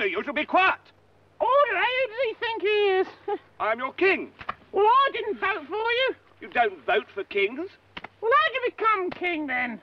[0.00, 0.80] order you to be quiet.
[1.40, 3.06] Who does he think he is?
[3.60, 4.30] I'm your king.
[4.72, 6.14] well, I didn't vote for you.
[6.40, 7.68] You don't vote for kings.
[8.22, 9.78] Well, how'd you become king then?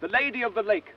[0.00, 0.94] The Lady of the Lake,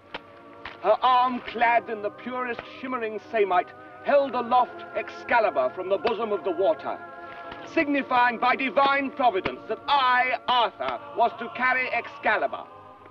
[0.82, 3.68] her arm clad in the purest shimmering samite,
[4.06, 6.98] held aloft Excalibur from the bosom of the water,
[7.74, 12.64] signifying by divine providence that I, Arthur, was to carry Excalibur.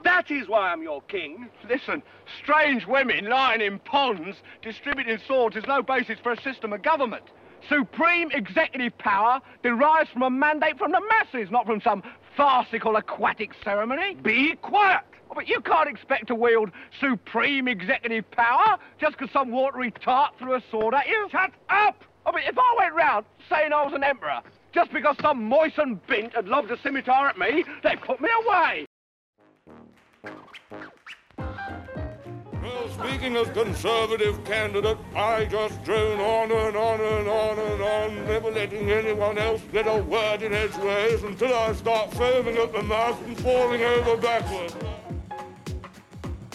[0.05, 1.49] That is why I'm your king.
[1.69, 2.03] Listen,
[2.43, 7.25] strange women lying in ponds distributing swords is no basis for a system of government.
[7.69, 12.03] Supreme executive power derives from a mandate from the masses, not from some
[12.37, 14.17] farcical aquatic ceremony.
[14.23, 15.03] Be quiet.
[15.31, 20.35] Oh, but you can't expect to wield supreme executive power just because some watery tart
[20.39, 21.29] threw a sword at you.
[21.31, 22.05] Shut up!
[22.27, 24.41] Oh, but if I went round saying I was an emperor
[24.75, 28.87] just because some moistened bint had lobbed a scimitar at me, they'd put me away.
[32.63, 38.27] Well, speaking as conservative candidate, I just drone on and on and on and on,
[38.27, 42.85] never letting anyone else get a word in edgeways until I start foaming at the
[42.85, 44.77] mouth and falling over backwards.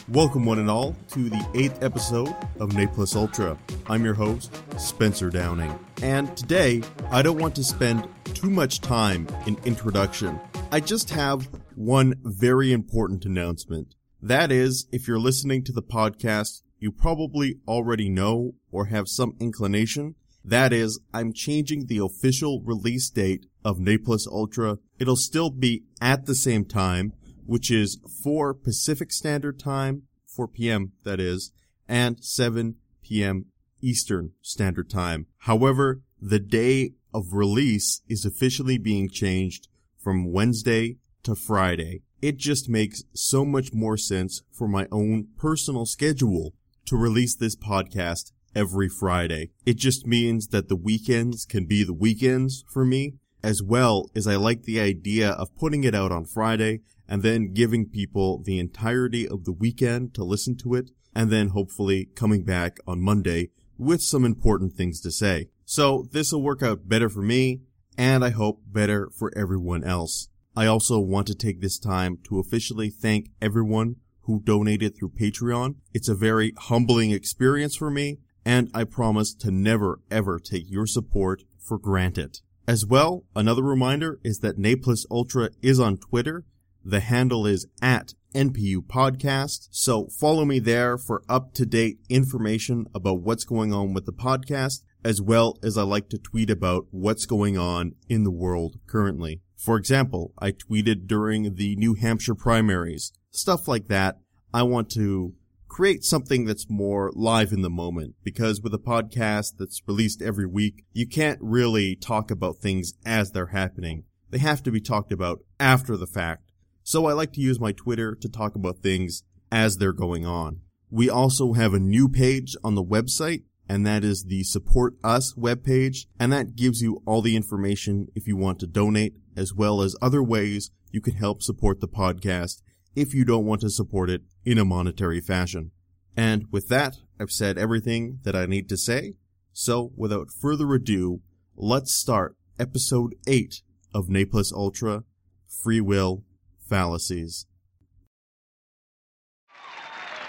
[0.08, 3.58] Welcome, one and all, to the eighth episode of Ne Plus Ultra.
[3.88, 5.78] I'm your host, Spencer Downing.
[6.02, 10.40] And today, I don't want to spend too much time in introduction.
[10.72, 13.94] I just have one very important announcement.
[14.20, 19.36] That is, if you're listening to the podcast, you probably already know or have some
[19.39, 20.16] inclination.
[20.44, 24.80] That is, I'm changing the official release date of Ne Plus Ultra.
[24.98, 27.14] It'll still be at the same time,
[27.45, 30.94] which is 4 Pacific Standard Time, 4 p.m.
[31.03, 31.52] that is,
[31.88, 33.45] and 7 p.m.
[33.81, 35.28] Eastern Standard Time.
[35.42, 39.67] However, the day of release is officially being changed
[40.00, 42.03] from Wednesday to Friday.
[42.22, 46.53] It just makes so much more sense for my own personal schedule
[46.86, 49.52] to release this podcast every Friday.
[49.66, 54.25] It just means that the weekends can be the weekends for me, as well as
[54.25, 56.80] I like the idea of putting it out on Friday
[57.10, 61.49] and then giving people the entirety of the weekend to listen to it, and then
[61.49, 65.49] hopefully coming back on Monday with some important things to say.
[65.66, 67.64] So this will work out better for me,
[67.98, 70.30] and I hope better for everyone else.
[70.58, 75.76] I also want to take this time to officially thank everyone who donated through Patreon.
[75.94, 80.88] It's a very humbling experience for me, and I promise to never ever take your
[80.88, 82.40] support for granted.
[82.67, 86.44] As well, another reminder is that Ne Plus Ultra is on Twitter.
[86.84, 89.67] The handle is at NPU Podcast.
[89.70, 94.12] So follow me there for up to date information about what's going on with the
[94.12, 98.80] podcast, as well as I like to tweet about what's going on in the world
[98.88, 99.42] currently.
[99.58, 104.20] For example, I tweeted during the New Hampshire primaries, stuff like that.
[104.54, 105.34] I want to
[105.68, 110.46] create something that's more live in the moment because with a podcast that's released every
[110.46, 114.04] week, you can't really talk about things as they're happening.
[114.30, 116.52] They have to be talked about after the fact.
[116.84, 120.62] So I like to use my Twitter to talk about things as they're going on.
[120.90, 125.34] We also have a new page on the website and that is the support us
[125.34, 129.81] webpage and that gives you all the information if you want to donate as well
[129.81, 132.62] as other ways you can help support the podcast
[132.95, 135.71] if you don't want to support it in a monetary fashion.
[136.18, 139.13] And with that, I've said everything that I need to say.
[139.53, 141.21] So without further ado,
[141.56, 143.62] let's start episode 8
[143.94, 145.03] of Ne Plus Ultra
[145.48, 146.24] Free Will
[146.68, 147.45] Fallacies.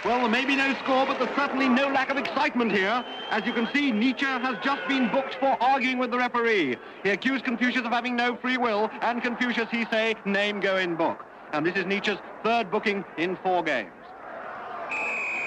[0.09, 3.05] Well, there may be no score, but there's certainly no lack of excitement here.
[3.29, 6.79] As you can see, Nietzsche has just been booked for arguing with the referee.
[7.03, 10.95] He accused Confucius of having no free will, and Confucius, he say, name go in
[10.95, 11.27] book.
[11.53, 13.93] And this is Nietzsche's third booking in four games.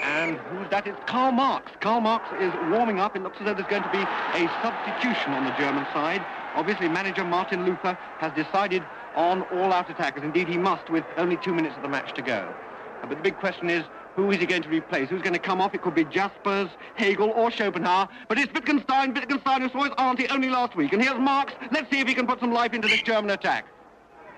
[0.04, 0.86] And who's that?
[0.86, 1.72] It's Karl Marx.
[1.80, 3.16] Karl Marx is warming up.
[3.16, 6.24] It looks as though there's going to be a substitution on the German side.
[6.54, 8.84] Obviously, manager Martin Luther has decided
[9.16, 10.22] on all-out attackers.
[10.22, 12.54] Indeed, he must with only two minutes of the match to go.
[13.00, 13.82] But the big question is,
[14.14, 15.08] who is he going to replace?
[15.08, 15.74] Who's going to come off?
[15.74, 18.08] It could be Jaspers, Hegel, or Schopenhauer.
[18.28, 20.92] But it's Wittgenstein, Wittgenstein who saw his auntie only last week.
[20.92, 21.54] And here's Marx.
[21.70, 23.66] Let's see if he can put some life into this German attack.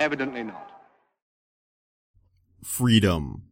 [0.00, 0.70] Evidently not.
[2.62, 3.42] Freedom,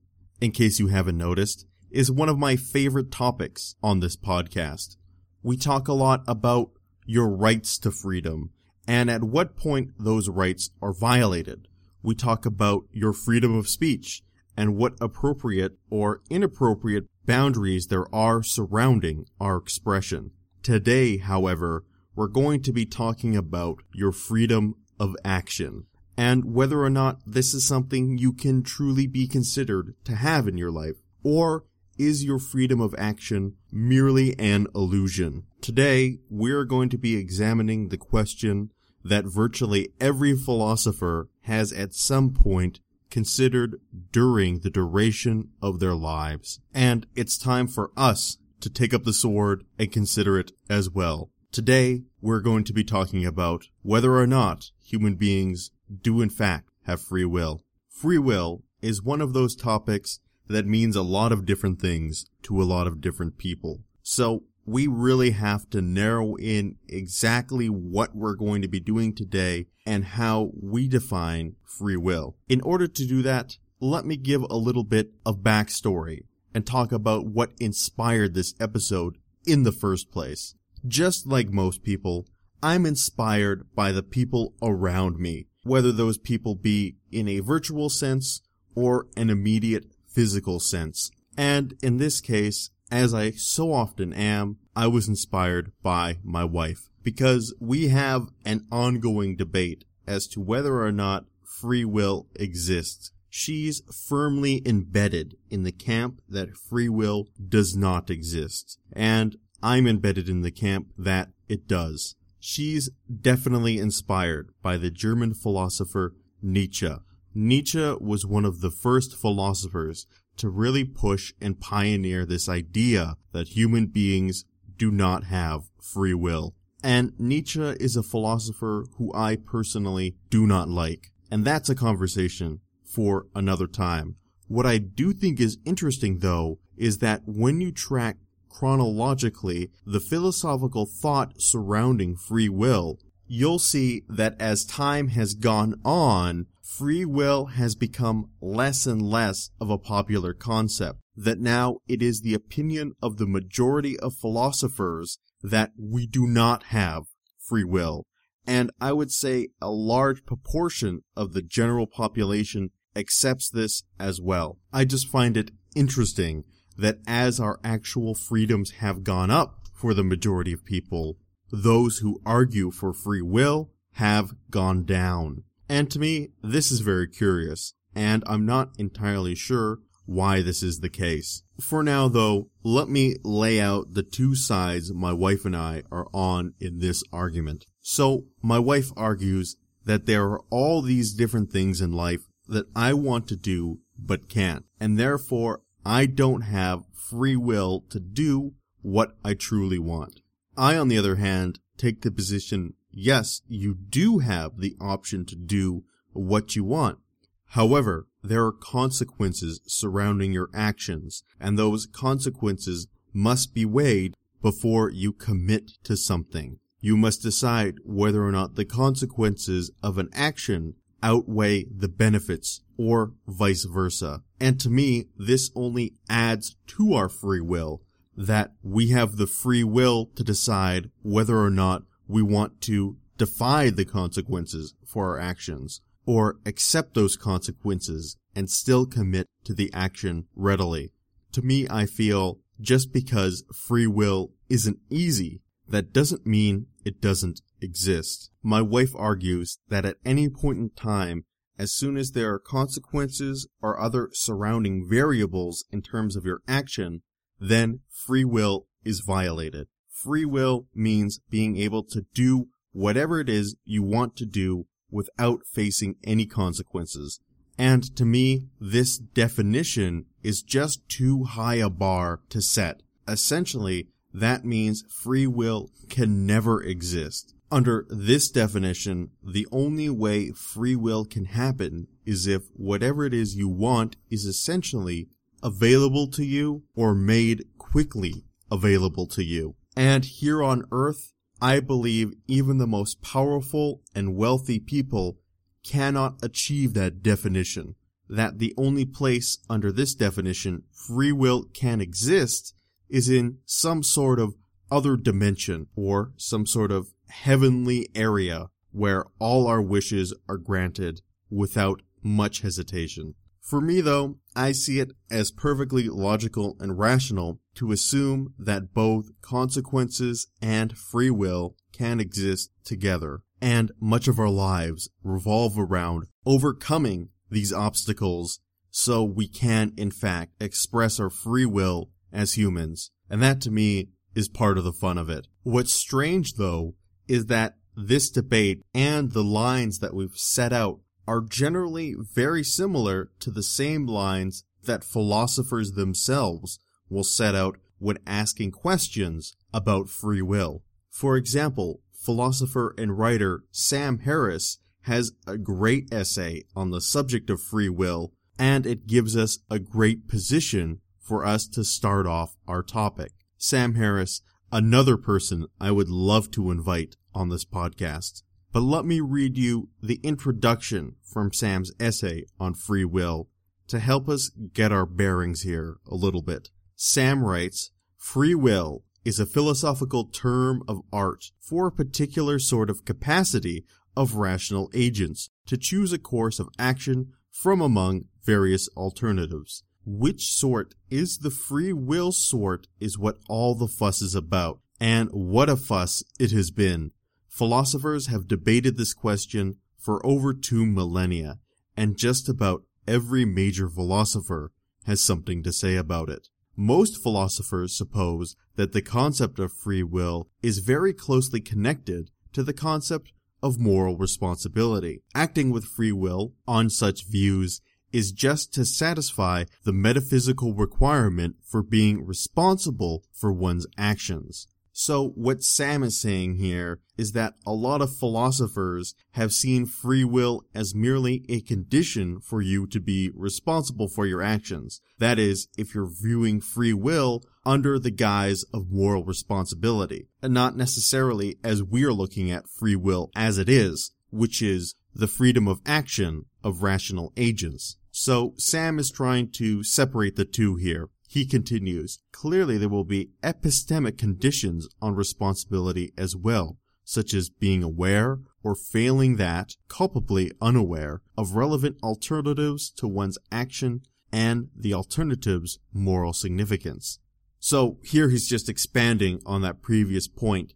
[0.40, 4.96] in case you haven't noticed, is one of my favorite topics on this podcast.
[5.42, 6.70] We talk a lot about
[7.04, 8.50] your rights to freedom
[8.86, 11.68] and at what point those rights are violated.
[12.02, 14.22] We talk about your freedom of speech
[14.56, 20.31] and what appropriate or inappropriate boundaries there are surrounding our expression.
[20.62, 21.84] Today, however,
[22.14, 27.54] we're going to be talking about your freedom of action and whether or not this
[27.54, 31.64] is something you can truly be considered to have in your life or
[31.99, 35.44] is your freedom of action merely an illusion?
[35.60, 38.70] Today, we're going to be examining the question
[39.04, 42.81] that virtually every philosopher has at some point
[43.12, 43.79] considered
[44.11, 46.61] during the duration of their lives.
[46.73, 51.31] And it's time for us to take up the sword and consider it as well.
[51.53, 56.70] Today, we're going to be talking about whether or not human beings do in fact
[56.87, 57.62] have free will.
[57.91, 62.62] Free will is one of those topics that means a lot of different things to
[62.62, 63.81] a lot of different people.
[64.03, 69.67] So we really have to narrow in exactly what we're going to be doing today
[69.85, 72.37] and how we define free will.
[72.49, 76.20] In order to do that, let me give a little bit of backstory
[76.55, 80.55] and talk about what inspired this episode in the first place.
[80.87, 82.26] Just like most people,
[82.62, 88.41] I'm inspired by the people around me, whether those people be in a virtual sense
[88.75, 91.11] or an immediate physical sense.
[91.37, 96.90] And in this case, as I so often am, I was inspired by my wife
[97.02, 103.10] because we have an ongoing debate as to whether or not free will exists.
[103.30, 108.78] She's firmly embedded in the camp that free will does not exist.
[108.92, 112.14] And I'm embedded in the camp that it does.
[112.40, 112.90] She's
[113.20, 116.94] definitely inspired by the German philosopher Nietzsche.
[117.34, 120.06] Nietzsche was one of the first philosophers
[120.37, 124.44] to really push and pioneer this idea that human beings
[124.76, 126.55] do not have free will.
[126.82, 131.12] And Nietzsche is a philosopher who I personally do not like.
[131.31, 134.17] And that's a conversation for another time.
[134.49, 138.17] What I do think is interesting though is that when you track
[138.49, 146.46] chronologically the philosophical thought surrounding free will, you'll see that as time has gone on,
[146.78, 150.98] free will has become less and less of a popular concept.
[151.14, 156.64] That now it is the opinion of the majority of philosophers that we do not
[156.64, 157.04] have
[157.38, 158.06] free will.
[158.46, 164.58] And I would say a large proportion of the general population accepts this as well.
[164.72, 166.44] I just find it interesting
[166.76, 171.18] that as our actual freedoms have gone up for the majority of people,
[171.50, 175.44] those who argue for free will have gone down.
[175.72, 180.80] And to me, this is very curious, and I'm not entirely sure why this is
[180.80, 181.44] the case.
[181.62, 186.08] For now though, let me lay out the two sides my wife and I are
[186.12, 187.64] on in this argument.
[187.80, 192.92] So, my wife argues that there are all these different things in life that I
[192.92, 198.52] want to do but can't, and therefore I don't have free will to do
[198.82, 200.20] what I truly want.
[200.54, 205.36] I, on the other hand, take the position yes, you do have the option to
[205.36, 206.98] do what you want.
[207.46, 215.12] However, there are consequences surrounding your actions, and those consequences must be weighed before you
[215.12, 216.58] commit to something.
[216.80, 223.12] You must decide whether or not the consequences of an action outweigh the benefits or
[223.26, 224.22] vice versa.
[224.40, 227.82] And to me, this only adds to our free will
[228.16, 231.82] that we have the free will to decide whether or not
[232.12, 238.87] we want to defy the consequences for our actions or accept those consequences and still
[238.87, 240.93] commit to the action readily.
[241.32, 247.40] To me, I feel just because free will isn't easy, that doesn't mean it doesn't
[247.61, 248.31] exist.
[248.42, 251.25] My wife argues that at any point in time,
[251.59, 257.02] as soon as there are consequences or other surrounding variables in terms of your action,
[257.38, 259.69] then free will is violated.
[260.02, 265.42] Free will means being able to do whatever it is you want to do without
[265.47, 267.21] facing any consequences.
[267.56, 272.82] And to me, this definition is just too high a bar to set.
[273.06, 277.35] Essentially, that means free will can never exist.
[277.52, 283.37] Under this definition, the only way free will can happen is if whatever it is
[283.37, 285.09] you want is essentially
[285.44, 289.54] available to you or made quickly available to you.
[289.76, 295.19] And here on earth, I believe even the most powerful and wealthy people
[295.64, 297.75] cannot achieve that definition.
[298.09, 302.55] That the only place under this definition free will can exist
[302.88, 304.35] is in some sort of
[304.71, 311.00] other dimension or some sort of heavenly area where all our wishes are granted
[311.31, 313.14] without much hesitation.
[313.41, 319.10] For me though, I see it as perfectly logical and rational to assume that both
[319.20, 323.20] consequences and free will can exist together.
[323.40, 330.32] And much of our lives revolve around overcoming these obstacles so we can, in fact,
[330.40, 332.90] express our free will as humans.
[333.10, 335.26] And that to me is part of the fun of it.
[335.42, 336.74] What's strange though
[337.08, 343.11] is that this debate and the lines that we've set out are generally very similar
[343.21, 350.23] to the same lines that philosophers themselves will set out when asking questions about free
[350.23, 350.62] will.
[350.90, 357.40] For example, philosopher and writer Sam Harris has a great essay on the subject of
[357.40, 362.62] free will, and it gives us a great position for us to start off our
[362.62, 363.12] topic.
[363.37, 368.23] Sam Harris, another person I would love to invite on this podcast.
[368.52, 373.28] But let me read you the introduction from Sam's essay on free will
[373.68, 376.50] to help us get our bearings here a little bit.
[376.76, 382.85] Sam writes, Free will is a philosophical term of art for a particular sort of
[382.85, 383.64] capacity
[383.97, 389.64] of rational agents to choose a course of action from among various alternatives.
[389.85, 395.09] Which sort is the free will sort is what all the fuss is about, and
[395.11, 396.92] what a fuss it has been.
[397.32, 401.38] Philosophers have debated this question for over two millennia,
[401.74, 404.52] and just about every major philosopher
[404.84, 406.28] has something to say about it.
[406.56, 412.52] Most philosophers suppose that the concept of free will is very closely connected to the
[412.52, 413.12] concept
[413.42, 415.00] of moral responsibility.
[415.14, 417.62] Acting with free will on such views
[417.92, 424.48] is just to satisfy the metaphysical requirement for being responsible for one's actions.
[424.84, 430.02] So what Sam is saying here is that a lot of philosophers have seen free
[430.02, 434.80] will as merely a condition for you to be responsible for your actions.
[434.98, 440.56] That is, if you're viewing free will under the guise of moral responsibility, and not
[440.56, 445.60] necessarily as we're looking at free will as it is, which is the freedom of
[445.64, 447.76] action of rational agents.
[447.92, 450.88] So Sam is trying to separate the two here.
[451.12, 457.62] He continues, clearly there will be epistemic conditions on responsibility as well, such as being
[457.62, 465.59] aware or failing that, culpably unaware, of relevant alternatives to one's action and the alternative's
[465.71, 466.99] moral significance.
[467.38, 470.54] So here he's just expanding on that previous point.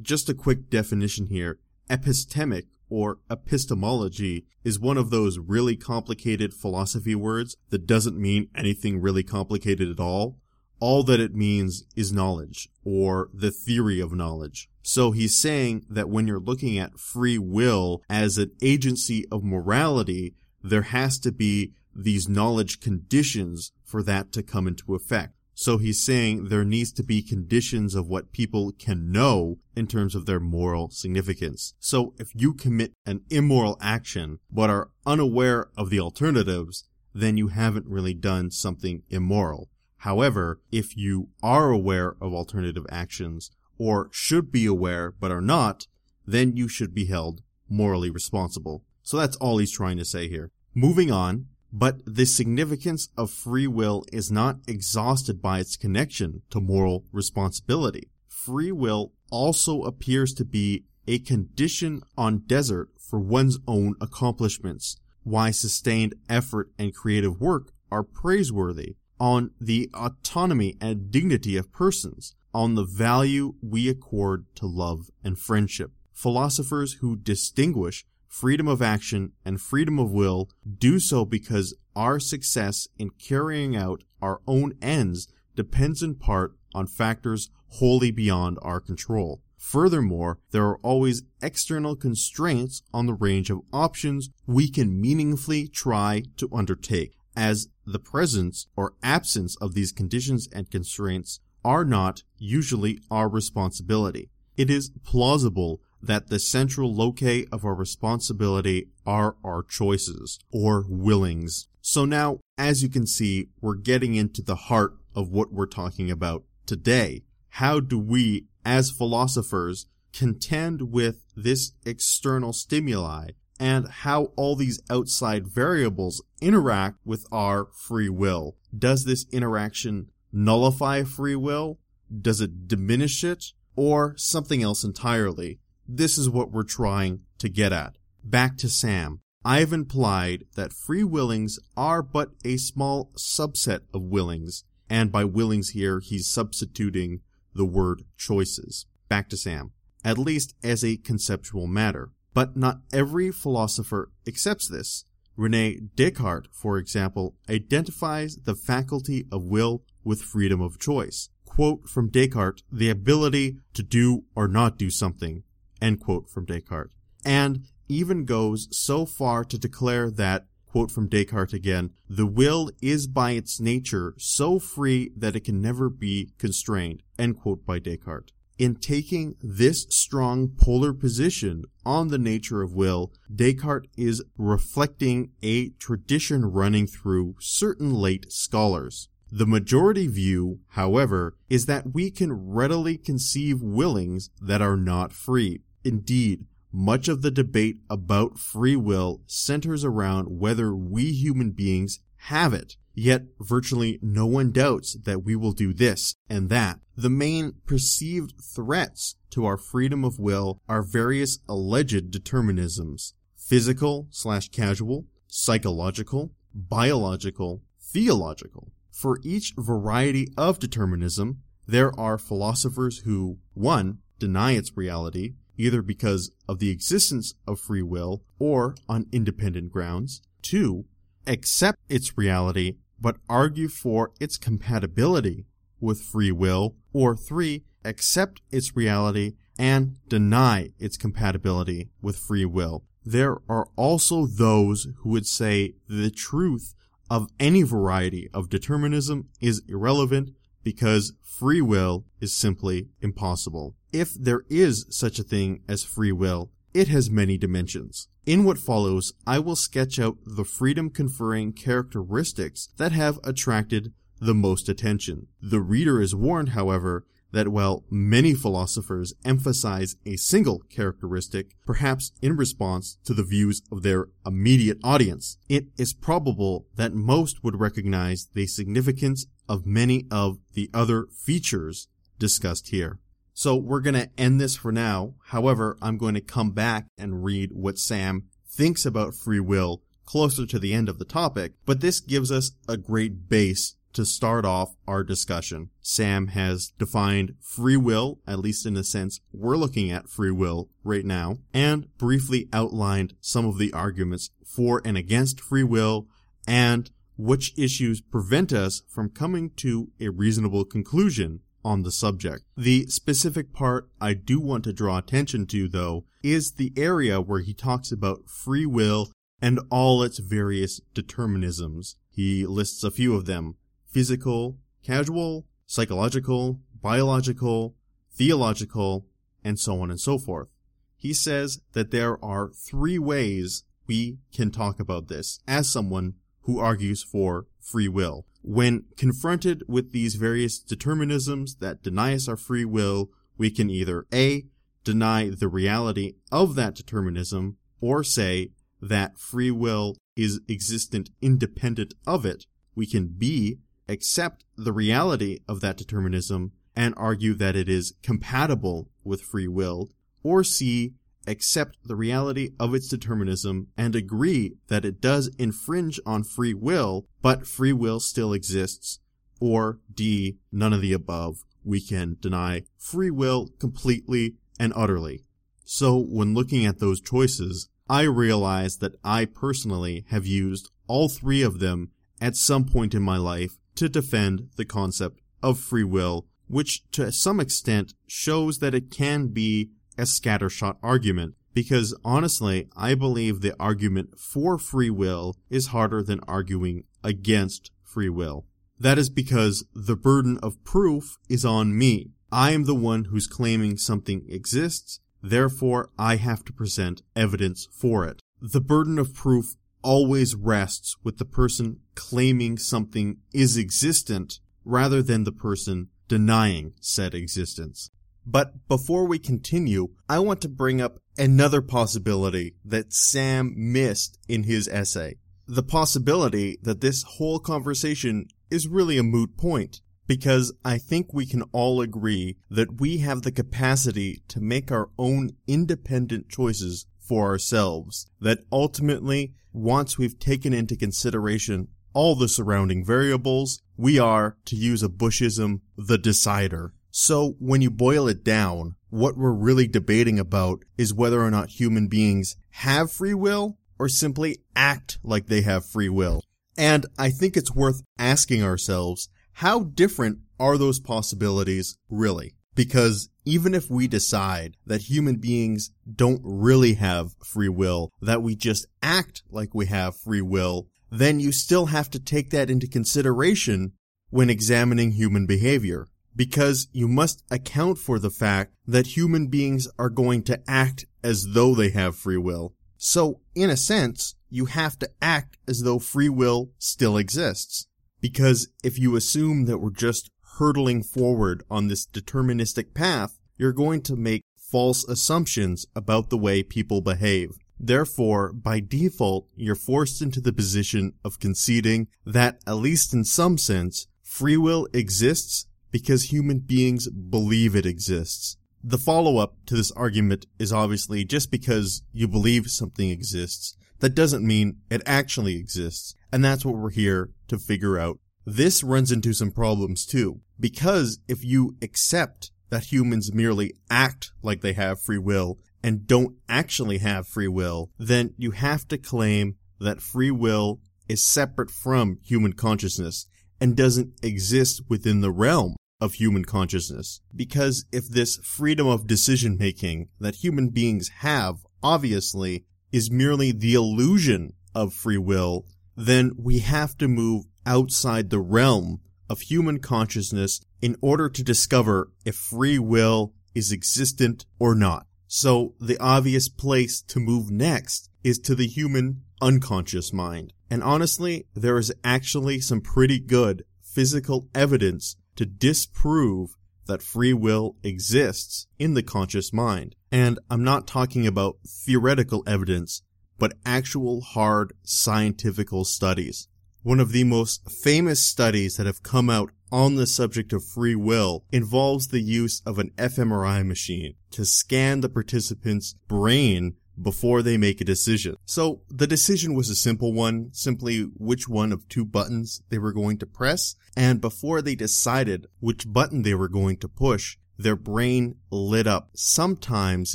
[0.00, 1.58] Just a quick definition here.
[1.90, 9.00] Epistemic or epistemology is one of those really complicated philosophy words that doesn't mean anything
[9.00, 10.38] really complicated at all.
[10.80, 14.68] All that it means is knowledge or the theory of knowledge.
[14.82, 20.34] So he's saying that when you're looking at free will as an agency of morality,
[20.62, 25.34] there has to be these knowledge conditions for that to come into effect.
[25.60, 30.14] So he's saying there needs to be conditions of what people can know in terms
[30.14, 31.74] of their moral significance.
[31.80, 37.48] So if you commit an immoral action but are unaware of the alternatives, then you
[37.48, 39.68] haven't really done something immoral.
[39.96, 45.88] However, if you are aware of alternative actions or should be aware but are not,
[46.24, 48.84] then you should be held morally responsible.
[49.02, 50.52] So that's all he's trying to say here.
[50.72, 56.60] Moving on, but the significance of free will is not exhausted by its connection to
[56.60, 58.08] moral responsibility.
[58.28, 65.50] Free will also appears to be a condition on desert for one's own accomplishments, why
[65.50, 72.74] sustained effort and creative work are praiseworthy, on the autonomy and dignity of persons, on
[72.74, 75.92] the value we accord to love and friendship.
[76.12, 82.86] Philosophers who distinguish freedom of action, and freedom of will do so because our success
[82.98, 89.42] in carrying out our own ends depends in part on factors wholly beyond our control.
[89.56, 96.22] Furthermore, there are always external constraints on the range of options we can meaningfully try
[96.36, 103.00] to undertake, as the presence or absence of these conditions and constraints are not usually
[103.10, 104.30] our responsibility.
[104.56, 111.68] It is plausible that the central locus of our responsibility are our choices or willings.
[111.80, 116.10] So now, as you can see, we're getting into the heart of what we're talking
[116.10, 117.22] about today.
[117.50, 125.48] How do we, as philosophers, contend with this external stimuli and how all these outside
[125.48, 128.56] variables interact with our free will?
[128.76, 131.78] Does this interaction nullify free will?
[132.20, 133.52] Does it diminish it?
[133.74, 135.60] Or something else entirely?
[135.90, 137.96] This is what we're trying to get at.
[138.22, 139.20] Back to Sam.
[139.42, 145.70] I've implied that free willings are but a small subset of willings, and by willings
[145.70, 147.20] here, he's substituting
[147.54, 148.84] the word choices.
[149.08, 149.72] Back to Sam.
[150.04, 152.10] At least as a conceptual matter.
[152.34, 155.04] But not every philosopher accepts this,
[155.36, 161.30] Rene Descartes, for example, identifies the faculty of will with freedom of choice.
[161.46, 165.44] Quote from Descartes, the ability to do or not do something.
[165.80, 166.92] End quote from Descartes.
[167.24, 173.06] And even goes so far to declare that, quote from Descartes again, the will is
[173.06, 177.02] by its nature so free that it can never be constrained.
[177.18, 178.32] End quote by Descartes.
[178.58, 185.70] In taking this strong polar position on the nature of will, Descartes is reflecting a
[185.70, 189.08] tradition running through certain late scholars.
[189.30, 195.60] The majority view, however, is that we can readily conceive willings that are not free.
[195.88, 202.00] Indeed, much of the debate about free will centers around whether we human beings
[202.32, 202.76] have it.
[202.92, 206.80] Yet virtually no one doubts that we will do this and that.
[206.94, 213.14] The main perceived threats to our freedom of will are various alleged determinisms.
[213.34, 218.72] Physical slash casual, psychological, biological, theological.
[218.90, 223.98] For each variety of determinism, there are philosophers who, 1.
[224.18, 230.22] deny its reality, either because of the existence of free will or on independent grounds,
[230.42, 230.86] 2
[231.26, 235.44] accept its reality but argue for its compatibility
[235.80, 237.62] with free will, or 3.
[237.84, 242.84] accept its reality and deny its compatibility with free will.
[243.04, 246.74] There are also those who would say the truth
[247.10, 250.30] of any variety of determinism is irrelevant
[250.62, 253.74] because free will is simply impossible.
[253.92, 258.08] If there is such a thing as free will, it has many dimensions.
[258.26, 264.34] In what follows, I will sketch out the freedom conferring characteristics that have attracted the
[264.34, 265.28] most attention.
[265.40, 272.36] The reader is warned, however, that while many philosophers emphasize a single characteristic, perhaps in
[272.36, 278.28] response to the views of their immediate audience, it is probable that most would recognize
[278.34, 281.88] the significance of many of the other features
[282.18, 282.98] discussed here.
[283.34, 285.14] So we're going to end this for now.
[285.26, 290.46] However, I'm going to come back and read what Sam thinks about free will closer
[290.46, 294.44] to the end of the topic, but this gives us a great base to start
[294.44, 295.70] off our discussion.
[295.80, 300.68] Sam has defined free will, at least in the sense we're looking at free will
[300.82, 306.06] right now, and briefly outlined some of the arguments for and against free will
[306.46, 312.44] and which issues prevent us from coming to a reasonable conclusion on the subject.
[312.56, 317.40] The specific part I do want to draw attention to, though, is the area where
[317.40, 319.10] he talks about free will
[319.42, 321.96] and all its various determinisms.
[322.08, 327.74] He lists a few of them physical, casual, psychological, biological,
[328.12, 329.06] theological,
[329.44, 330.48] and so on and so forth.
[330.96, 336.14] He says that there are three ways we can talk about this as someone
[336.48, 338.24] who argues for free will.
[338.40, 344.06] When confronted with these various determinisms that deny us our free will, we can either
[344.14, 344.46] A,
[344.82, 352.24] deny the reality of that determinism, or say that free will is existent independent of
[352.24, 352.46] it.
[352.74, 358.88] We can B, accept the reality of that determinism and argue that it is compatible
[359.04, 359.90] with free will,
[360.22, 360.94] or C,
[361.28, 367.06] accept the reality of its determinism and agree that it does infringe on free will,
[367.22, 368.98] but free will still exists,
[369.40, 371.44] or D, none of the above.
[371.64, 375.24] We can deny free will completely and utterly.
[375.64, 381.42] So when looking at those choices, I realize that I personally have used all three
[381.42, 386.26] of them at some point in my life to defend the concept of free will,
[386.48, 392.94] which to some extent shows that it can be a scattershot argument because honestly, I
[392.94, 398.46] believe the argument for free will is harder than arguing against free will.
[398.78, 402.12] That is because the burden of proof is on me.
[402.30, 408.06] I am the one who's claiming something exists, therefore I have to present evidence for
[408.06, 408.22] it.
[408.40, 415.24] The burden of proof always rests with the person claiming something is existent rather than
[415.24, 417.90] the person denying said existence.
[418.30, 424.42] But before we continue, I want to bring up another possibility that Sam missed in
[424.42, 425.16] his essay.
[425.46, 429.80] The possibility that this whole conversation is really a moot point.
[430.06, 434.90] Because I think we can all agree that we have the capacity to make our
[434.98, 438.08] own independent choices for ourselves.
[438.20, 444.82] That ultimately, once we've taken into consideration all the surrounding variables, we are, to use
[444.82, 446.74] a Bushism, the decider.
[446.90, 451.50] So when you boil it down, what we're really debating about is whether or not
[451.50, 456.22] human beings have free will or simply act like they have free will.
[456.56, 462.34] And I think it's worth asking ourselves, how different are those possibilities really?
[462.54, 468.34] Because even if we decide that human beings don't really have free will, that we
[468.34, 472.66] just act like we have free will, then you still have to take that into
[472.66, 473.74] consideration
[474.10, 475.86] when examining human behavior.
[476.18, 481.28] Because you must account for the fact that human beings are going to act as
[481.28, 482.54] though they have free will.
[482.76, 487.68] So, in a sense, you have to act as though free will still exists.
[488.00, 493.82] Because if you assume that we're just hurtling forward on this deterministic path, you're going
[493.82, 497.30] to make false assumptions about the way people behave.
[497.60, 503.38] Therefore, by default, you're forced into the position of conceding that, at least in some
[503.38, 508.36] sense, free will exists because human beings believe it exists.
[508.62, 514.26] The follow-up to this argument is obviously just because you believe something exists, that doesn't
[514.26, 517.98] mean it actually exists, and that's what we're here to figure out.
[518.24, 524.40] This runs into some problems too, because if you accept that humans merely act like
[524.40, 529.36] they have free will and don't actually have free will, then you have to claim
[529.60, 533.06] that free will is separate from human consciousness
[533.40, 537.00] and doesn't exist within the realm of human consciousness.
[537.14, 543.54] Because if this freedom of decision making that human beings have, obviously, is merely the
[543.54, 545.46] illusion of free will,
[545.76, 551.90] then we have to move outside the realm of human consciousness in order to discover
[552.04, 554.86] if free will is existent or not.
[555.06, 560.32] So the obvious place to move next is to the human unconscious mind.
[560.50, 567.56] And honestly, there is actually some pretty good physical evidence to disprove that free will
[567.62, 569.74] exists in the conscious mind.
[569.90, 572.82] And I'm not talking about theoretical evidence,
[573.18, 576.28] but actual hard scientific studies.
[576.62, 580.74] One of the most famous studies that have come out on the subject of free
[580.74, 587.36] will involves the use of an fMRI machine to scan the participant's brain before they
[587.36, 588.16] make a decision.
[588.24, 592.72] So the decision was a simple one, simply which one of two buttons they were
[592.72, 593.54] going to press.
[593.76, 598.90] And before they decided which button they were going to push, their brain lit up
[598.94, 599.94] sometimes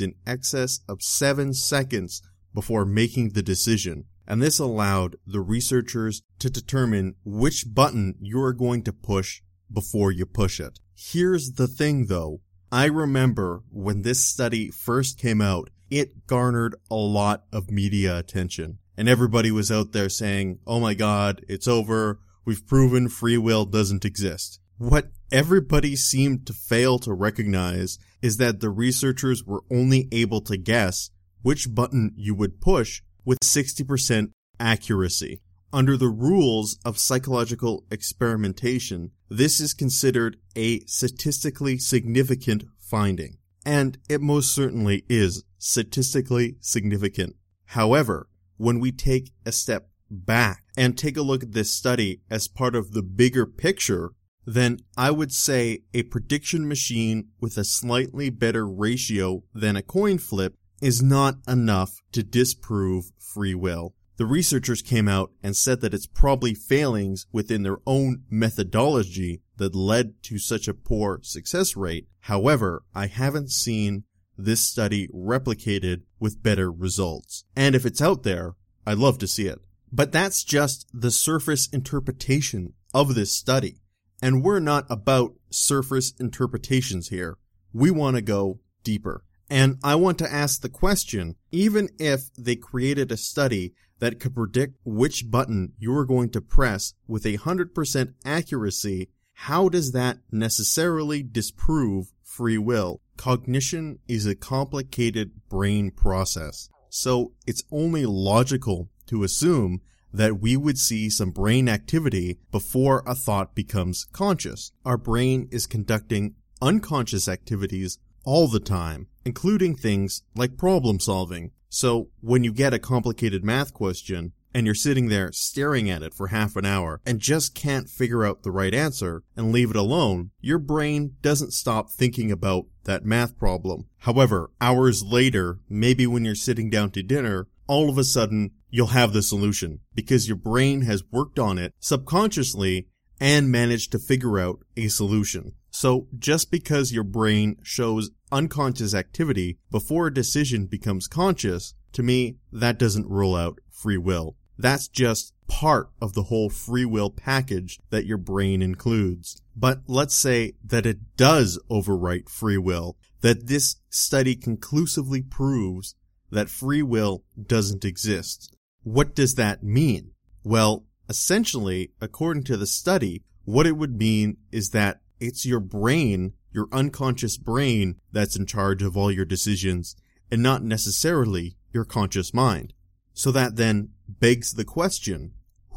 [0.00, 2.22] in excess of seven seconds
[2.54, 4.04] before making the decision.
[4.26, 10.10] And this allowed the researchers to determine which button you are going to push before
[10.10, 10.78] you push it.
[10.94, 12.40] Here's the thing though.
[12.72, 15.68] I remember when this study first came out,
[15.98, 18.78] it garnered a lot of media attention.
[18.96, 22.20] And everybody was out there saying, oh my god, it's over.
[22.44, 24.60] We've proven free will doesn't exist.
[24.78, 30.56] What everybody seemed to fail to recognize is that the researchers were only able to
[30.56, 31.10] guess
[31.42, 35.40] which button you would push with 60% accuracy.
[35.72, 43.38] Under the rules of psychological experimentation, this is considered a statistically significant finding.
[43.66, 47.34] And it most certainly is statistically significant.
[47.68, 52.48] However, when we take a step back and take a look at this study as
[52.48, 54.10] part of the bigger picture,
[54.44, 60.18] then I would say a prediction machine with a slightly better ratio than a coin
[60.18, 63.94] flip is not enough to disprove free will.
[64.18, 69.74] The researchers came out and said that it's probably failings within their own methodology that
[69.74, 72.06] led to such a poor success rate.
[72.20, 74.04] However, I haven't seen
[74.36, 77.44] this study replicated with better results.
[77.56, 78.54] And if it's out there,
[78.86, 79.60] I'd love to see it.
[79.92, 83.76] But that's just the surface interpretation of this study.
[84.20, 87.38] And we're not about surface interpretations here.
[87.72, 89.24] We want to go deeper.
[89.50, 94.34] And I want to ask the question, even if they created a study that could
[94.34, 100.18] predict which button you are going to press with a 100% accuracy, how does that
[100.30, 103.00] necessarily disprove free will?
[103.16, 109.80] Cognition is a complicated brain process, so it's only logical to assume
[110.12, 114.72] that we would see some brain activity before a thought becomes conscious.
[114.84, 121.50] Our brain is conducting unconscious activities all the time, including things like problem solving.
[121.68, 126.14] So when you get a complicated math question and you're sitting there staring at it
[126.14, 129.76] for half an hour and just can't figure out the right answer and leave it
[129.76, 133.86] alone, your brain doesn't stop thinking about that math problem.
[133.98, 138.88] However, hours later, maybe when you're sitting down to dinner, all of a sudden you'll
[138.88, 142.88] have the solution because your brain has worked on it subconsciously
[143.20, 145.52] and managed to figure out a solution.
[145.70, 152.36] So just because your brain shows unconscious activity before a decision becomes conscious, to me,
[152.52, 154.36] that doesn't rule out free will.
[154.58, 159.40] That's just part of the whole free will package that your brain includes.
[159.56, 165.94] But let's say that it does overwrite free will, that this study conclusively proves
[166.30, 168.54] that free will doesn't exist.
[168.82, 170.12] What does that mean?
[170.42, 176.32] Well, essentially, according to the study, what it would mean is that it's your brain,
[176.52, 179.96] your unconscious brain, that's in charge of all your decisions
[180.30, 182.72] and not necessarily your conscious mind.
[183.14, 185.32] So that then begs the question,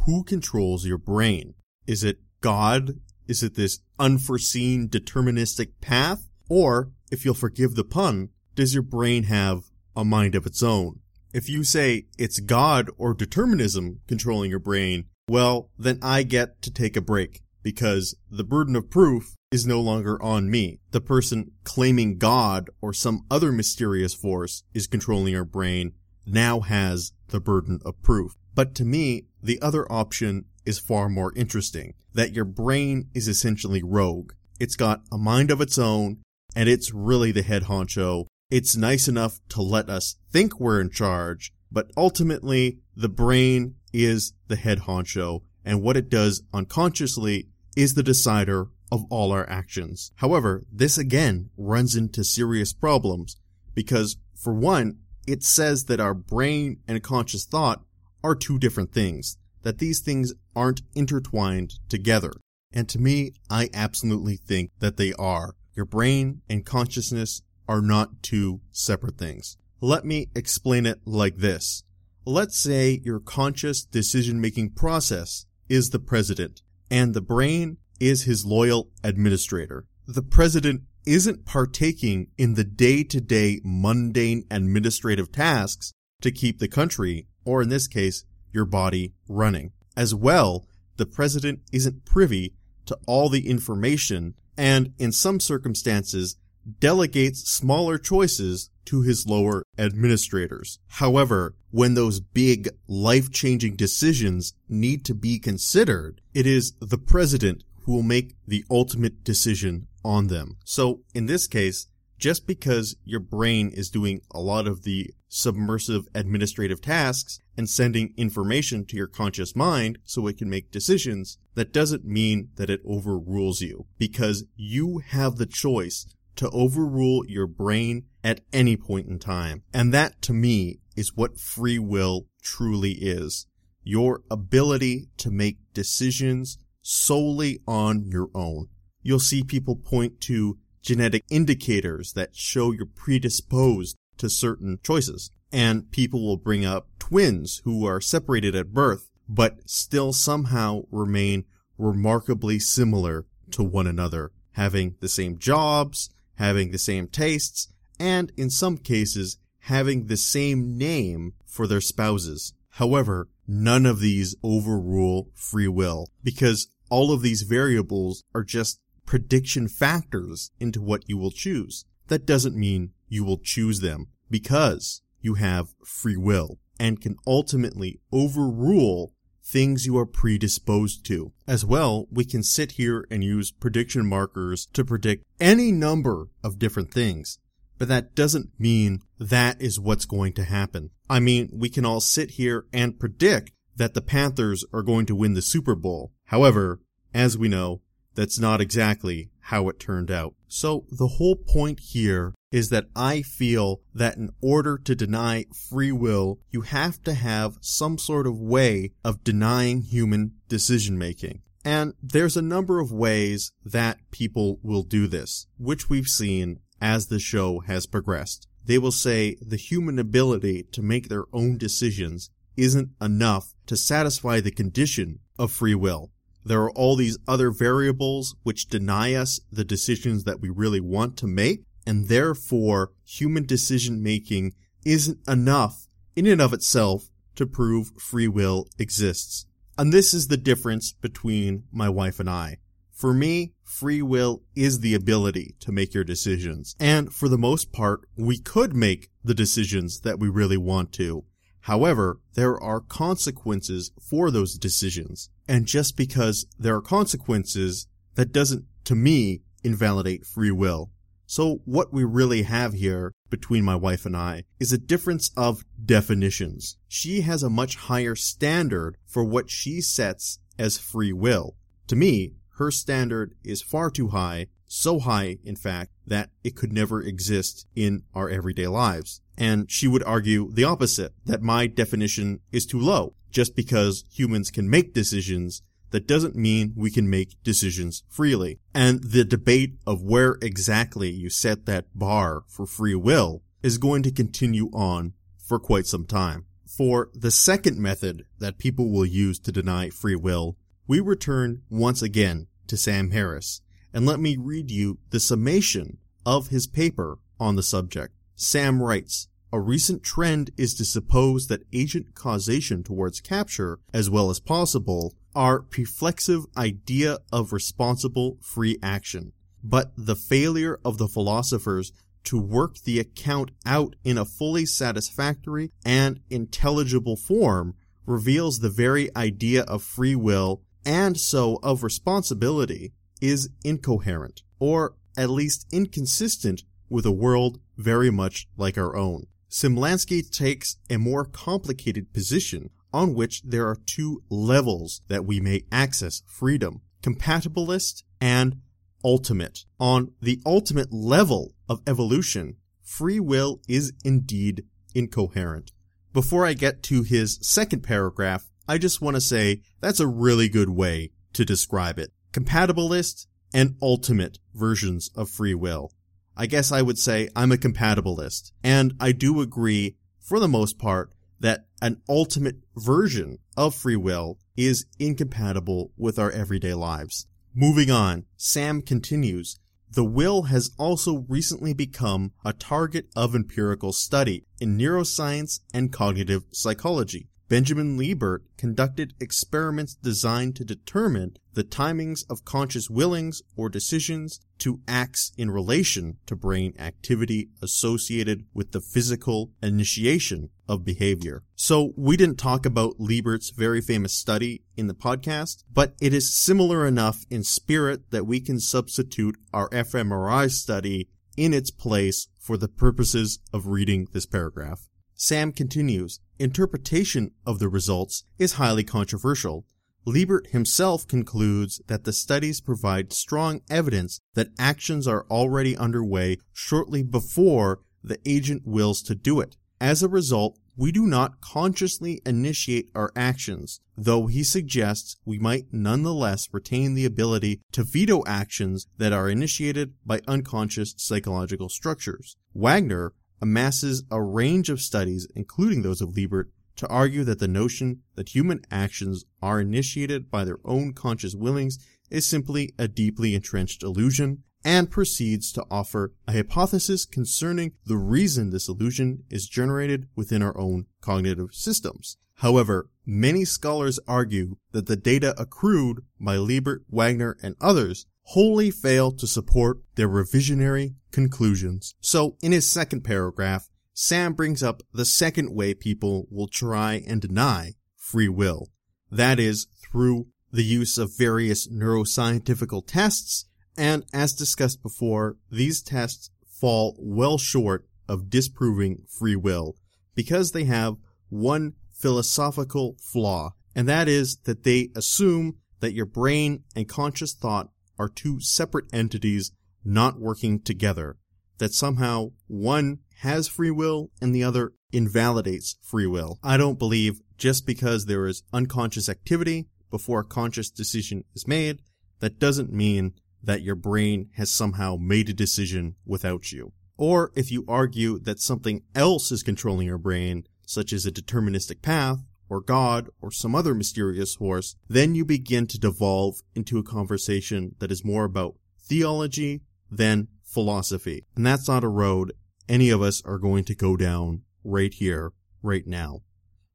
[0.06, 1.54] who controls your brain?
[1.86, 3.00] Is it God?
[3.28, 6.28] Is it this unforeseen deterministic path?
[6.50, 11.00] Or, if you'll forgive the pun, does your brain have a mind of its own?
[11.34, 16.72] If you say it's God or determinism controlling your brain, well, then I get to
[16.72, 20.80] take a break because the burden of proof is no longer on me.
[20.92, 25.94] The person claiming God or some other mysterious force is controlling our brain
[26.28, 28.34] now has the burden of proof.
[28.54, 31.94] But to me, the other option is far more interesting.
[32.14, 34.34] That your brain is essentially rogue.
[34.60, 36.18] It's got a mind of its own,
[36.56, 38.26] and it's really the head honcho.
[38.50, 44.34] It's nice enough to let us think we're in charge, but ultimately, the brain is
[44.48, 50.12] the head honcho, and what it does unconsciously is the decider of all our actions.
[50.16, 53.36] However, this again runs into serious problems
[53.76, 57.84] because, for one, it says that our brain and conscious thought
[58.24, 62.32] are two different things, that these things aren't intertwined together.
[62.74, 65.56] And to me, I absolutely think that they are.
[65.76, 69.58] Your brain and consciousness are not two separate things.
[69.82, 71.84] Let me explain it like this.
[72.26, 78.46] Let's say your conscious decision making process is the president and the brain is his
[78.46, 79.86] loyal administrator.
[80.08, 86.68] The president isn't partaking in the day to day mundane administrative tasks to keep the
[86.68, 89.72] country, or in this case, your body running.
[89.96, 90.68] As well,
[90.98, 92.54] the president isn't privy
[92.86, 96.36] to all the information and, in some circumstances,
[96.80, 100.80] delegates smaller choices to his lower administrators.
[100.88, 107.94] However, when those big life-changing decisions need to be considered, it is the president who
[107.94, 110.58] will make the ultimate decision on them.
[110.64, 116.08] So in this case, just because your brain is doing a lot of the submersive
[116.16, 121.74] administrative tasks and sending information to your conscious mind so it can make decisions, that
[121.74, 128.06] doesn't mean that it overrules you because you have the choice to overrule your brain
[128.24, 129.64] at any point in time.
[129.74, 133.46] And that to me is what free will truly is.
[133.84, 138.70] Your ability to make decisions solely on your own.
[139.08, 145.32] You'll see people point to genetic indicators that show you're predisposed to certain choices.
[145.50, 151.46] And people will bring up twins who are separated at birth, but still somehow remain
[151.78, 158.50] remarkably similar to one another, having the same jobs, having the same tastes, and in
[158.50, 162.52] some cases, having the same name for their spouses.
[162.72, 169.68] However, none of these overrule free will because all of these variables are just prediction
[169.68, 171.86] factors into what you will choose.
[172.10, 178.00] That doesn't mean you will choose them because you have free will and can ultimately
[178.12, 181.32] overrule things you are predisposed to.
[181.48, 186.60] As well, we can sit here and use prediction markers to predict any number of
[186.60, 187.40] different things.
[187.78, 190.90] But that doesn't mean that is what's going to happen.
[191.10, 195.16] I mean, we can all sit here and predict that the Panthers are going to
[195.16, 196.12] win the Super Bowl.
[196.26, 196.82] However,
[197.14, 197.82] as we know,
[198.18, 200.34] that's not exactly how it turned out.
[200.48, 205.92] So the whole point here is that I feel that in order to deny free
[205.92, 211.44] will, you have to have some sort of way of denying human decision making.
[211.64, 217.08] And there's a number of ways that people will do this, which we've seen as
[217.08, 218.48] the show has progressed.
[218.66, 224.40] They will say the human ability to make their own decisions isn't enough to satisfy
[224.40, 226.12] the condition of free will.
[226.48, 231.18] There are all these other variables which deny us the decisions that we really want
[231.18, 234.54] to make, and therefore human decision making
[234.86, 239.46] isn't enough in and of itself to prove free will exists.
[239.78, 242.60] And this is the difference between my wife and I.
[242.94, 246.78] For me, free will is the ability to make your decisions.
[246.80, 251.26] And for the most part, we could make the decisions that we really want to.
[251.68, 255.30] However, there are consequences for those decisions.
[255.50, 260.92] And just because there are consequences, that doesn't, to me, invalidate free will.
[261.26, 265.66] So what we really have here between my wife and I is a difference of
[265.86, 266.78] definitions.
[266.88, 271.58] She has a much higher standard for what she sets as free will.
[271.88, 276.74] To me, her standard is far too high, so high, in fact, that it could
[276.74, 279.22] never exist in our everyday lives.
[279.38, 283.16] And she would argue the opposite, that my definition is too low.
[283.32, 288.60] Just because humans can make decisions, that doesn't mean we can make decisions freely.
[288.74, 294.04] And the debate of where exactly you set that bar for free will is going
[294.04, 296.46] to continue on for quite some time.
[296.66, 302.02] For the second method that people will use to deny free will, we return once
[302.02, 303.62] again to Sam Harris,
[303.98, 308.14] and let me read you the summation of his paper on the subject.
[308.36, 314.30] Sam writes, a recent trend is to suppose that agent causation towards capture, as well
[314.30, 319.34] as possible, are reflexive idea of responsible free action.
[319.64, 321.92] But the failure of the philosophers
[322.26, 327.74] to work the account out in a fully satisfactory and intelligible form
[328.06, 335.30] reveals the very idea of free will and so of responsibility is incoherent, or at
[335.30, 339.28] least inconsistent with a world very much like our own.
[339.50, 345.64] Smilansky takes a more complicated position on which there are two levels that we may
[345.72, 348.62] access freedom, compatibilist and
[349.04, 349.66] ultimate.
[349.80, 355.72] On the ultimate level of evolution, free will is indeed incoherent.
[356.14, 360.50] Before I get to his second paragraph, I just want to say that's a really
[360.50, 362.12] good way to describe it.
[362.38, 365.92] Compatibilist and ultimate versions of free will.
[366.36, 370.78] I guess I would say I'm a compatibilist, and I do agree, for the most
[370.78, 377.26] part, that an ultimate version of free will is incompatible with our everyday lives.
[377.56, 379.58] Moving on, Sam continues,
[379.90, 386.44] the will has also recently become a target of empirical study in neuroscience and cognitive
[386.52, 387.30] psychology.
[387.50, 394.82] Benjamin Libet conducted experiments designed to determine the timings of conscious willings or decisions to
[394.86, 401.44] acts in relation to brain activity associated with the physical initiation of behavior.
[401.56, 406.36] So we didn't talk about Libet's very famous study in the podcast, but it is
[406.36, 411.08] similar enough in spirit that we can substitute our fMRI study
[411.38, 414.90] in its place for the purposes of reading this paragraph.
[415.20, 419.66] Sam continues, interpretation of the results is highly controversial.
[420.06, 427.02] Libet himself concludes that the studies provide strong evidence that actions are already underway shortly
[427.02, 429.58] before the agent wills to do it.
[429.82, 435.74] As a result, we do not consciously initiate our actions, though he suggests we might
[435.74, 442.38] nonetheless retain the ability to veto actions that are initiated by unconscious psychological structures.
[442.56, 443.10] Wegner
[443.42, 446.48] amasses a range of studies, including those of Libet,
[446.78, 451.80] to argue that the notion that human actions are initiated by their own conscious willings
[452.10, 458.50] is simply a deeply entrenched illusion, and proceeds to offer a hypothesis concerning the reason
[458.50, 462.18] this illusion is generated within our own cognitive systems.
[462.36, 469.10] However, many scholars argue that the data accrued by Liebert, Wegner, and others wholly fail
[469.10, 471.96] to support their revisionary conclusions.
[472.02, 477.22] So, in his second paragraph, Sam brings up the second way people will try and
[477.22, 478.68] deny free will.
[479.10, 483.46] That is, through the use of various neuroscientific tests,
[483.78, 489.76] and as discussed before, these tests fall well short of disproving free will
[490.16, 490.98] because they have
[491.30, 497.70] one philosophical flaw, and that is that they assume that your brain and conscious thought
[497.98, 499.52] are two separate entities
[499.84, 501.18] not working together,
[501.58, 506.40] that somehow one has free will and the other invalidates free will.
[506.44, 511.80] I don't believe just because there is unconscious activity before a conscious decision is made,
[512.20, 516.74] that doesn't mean that your brain has somehow made a decision without you.
[516.98, 521.82] Or if you argue that something else is controlling your brain, such as a deterministic
[521.82, 522.18] path,
[522.50, 527.76] or God, or some other mysterious force, then you begin to devolve into a conversation
[527.80, 529.62] that is more about theology
[529.92, 531.26] than philosophy.
[531.36, 532.34] And that's not a road
[532.70, 536.22] any of us are going to go down right here, right now.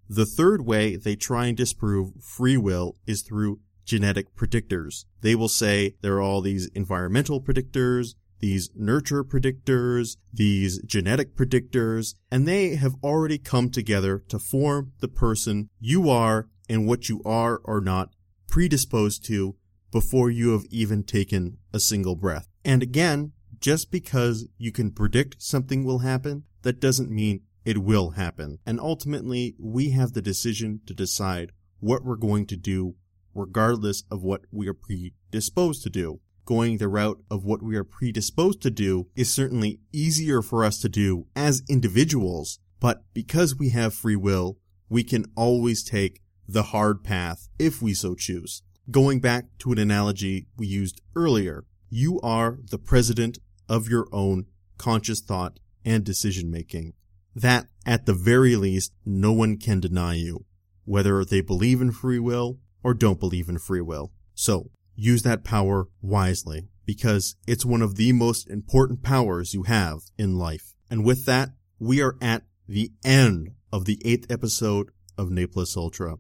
[0.08, 5.04] The third way they try and disprove free will is through genetic predictors.
[5.20, 12.16] They will say there are all these environmental predictors, these nurture predictors, these genetic predictors,
[12.30, 17.22] and they have already come together to form the person you are and what you
[17.24, 18.10] are or not
[18.48, 19.54] predisposed to
[19.92, 22.48] before you have even taken a single breath.
[22.64, 28.10] And again, just because you can predict something will happen, that doesn't mean it will
[28.10, 28.58] happen.
[28.66, 32.96] And ultimately, we have the decision to decide what we're going to do
[33.34, 36.20] regardless of what we are predisposed to do.
[36.44, 40.78] Going the route of what we are predisposed to do is certainly easier for us
[40.80, 46.64] to do as individuals, but because we have free will, we can always take the
[46.64, 48.62] hard path if we so choose.
[48.90, 53.38] Going back to an analogy we used earlier, you are the president
[53.68, 54.46] of your own
[54.78, 56.94] conscious thought and decision making.
[57.34, 60.44] That, at the very least, no one can deny you,
[60.84, 64.12] whether they believe in free will or don't believe in free will.
[64.34, 70.00] So, use that power wisely, because it's one of the most important powers you have
[70.18, 70.74] in life.
[70.90, 75.76] And with that, we are at the end of the eighth episode of Ne Plus
[75.76, 76.16] Ultra.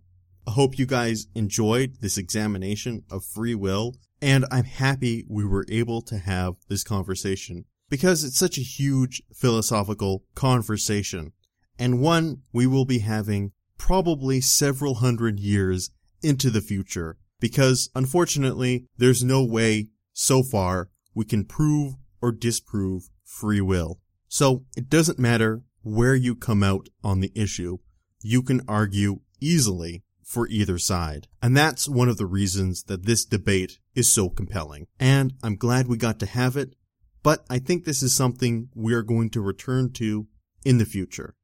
[0.46, 5.66] I hope you guys enjoyed this examination of free will, and I'm happy we were
[5.68, 11.32] able to have this conversation because it's such a huge philosophical conversation
[11.78, 15.90] and one we will be having probably several hundred years
[16.22, 23.10] into the future because unfortunately there's no way so far we can prove or disprove
[23.22, 24.00] free will.
[24.28, 27.76] So it doesn't matter where you come out on the issue.
[28.22, 31.28] You can argue easily for either side.
[31.42, 34.86] And that's one of the reasons that this debate is so compelling.
[34.98, 36.76] And I'm glad we got to have it
[37.22, 40.26] but I think this is something we are going to return to
[40.64, 41.34] in the future.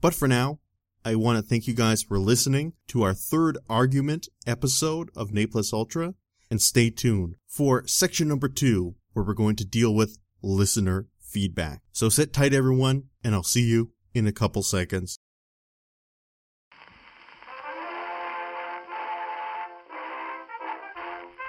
[0.00, 0.60] But for now,
[1.08, 5.46] I want to thank you guys for listening to our third argument episode of Ne
[5.46, 6.12] Plus Ultra,
[6.50, 11.80] and stay tuned for section number two, where we're going to deal with listener feedback.
[11.92, 15.18] So sit tight, everyone, and I'll see you in a couple seconds.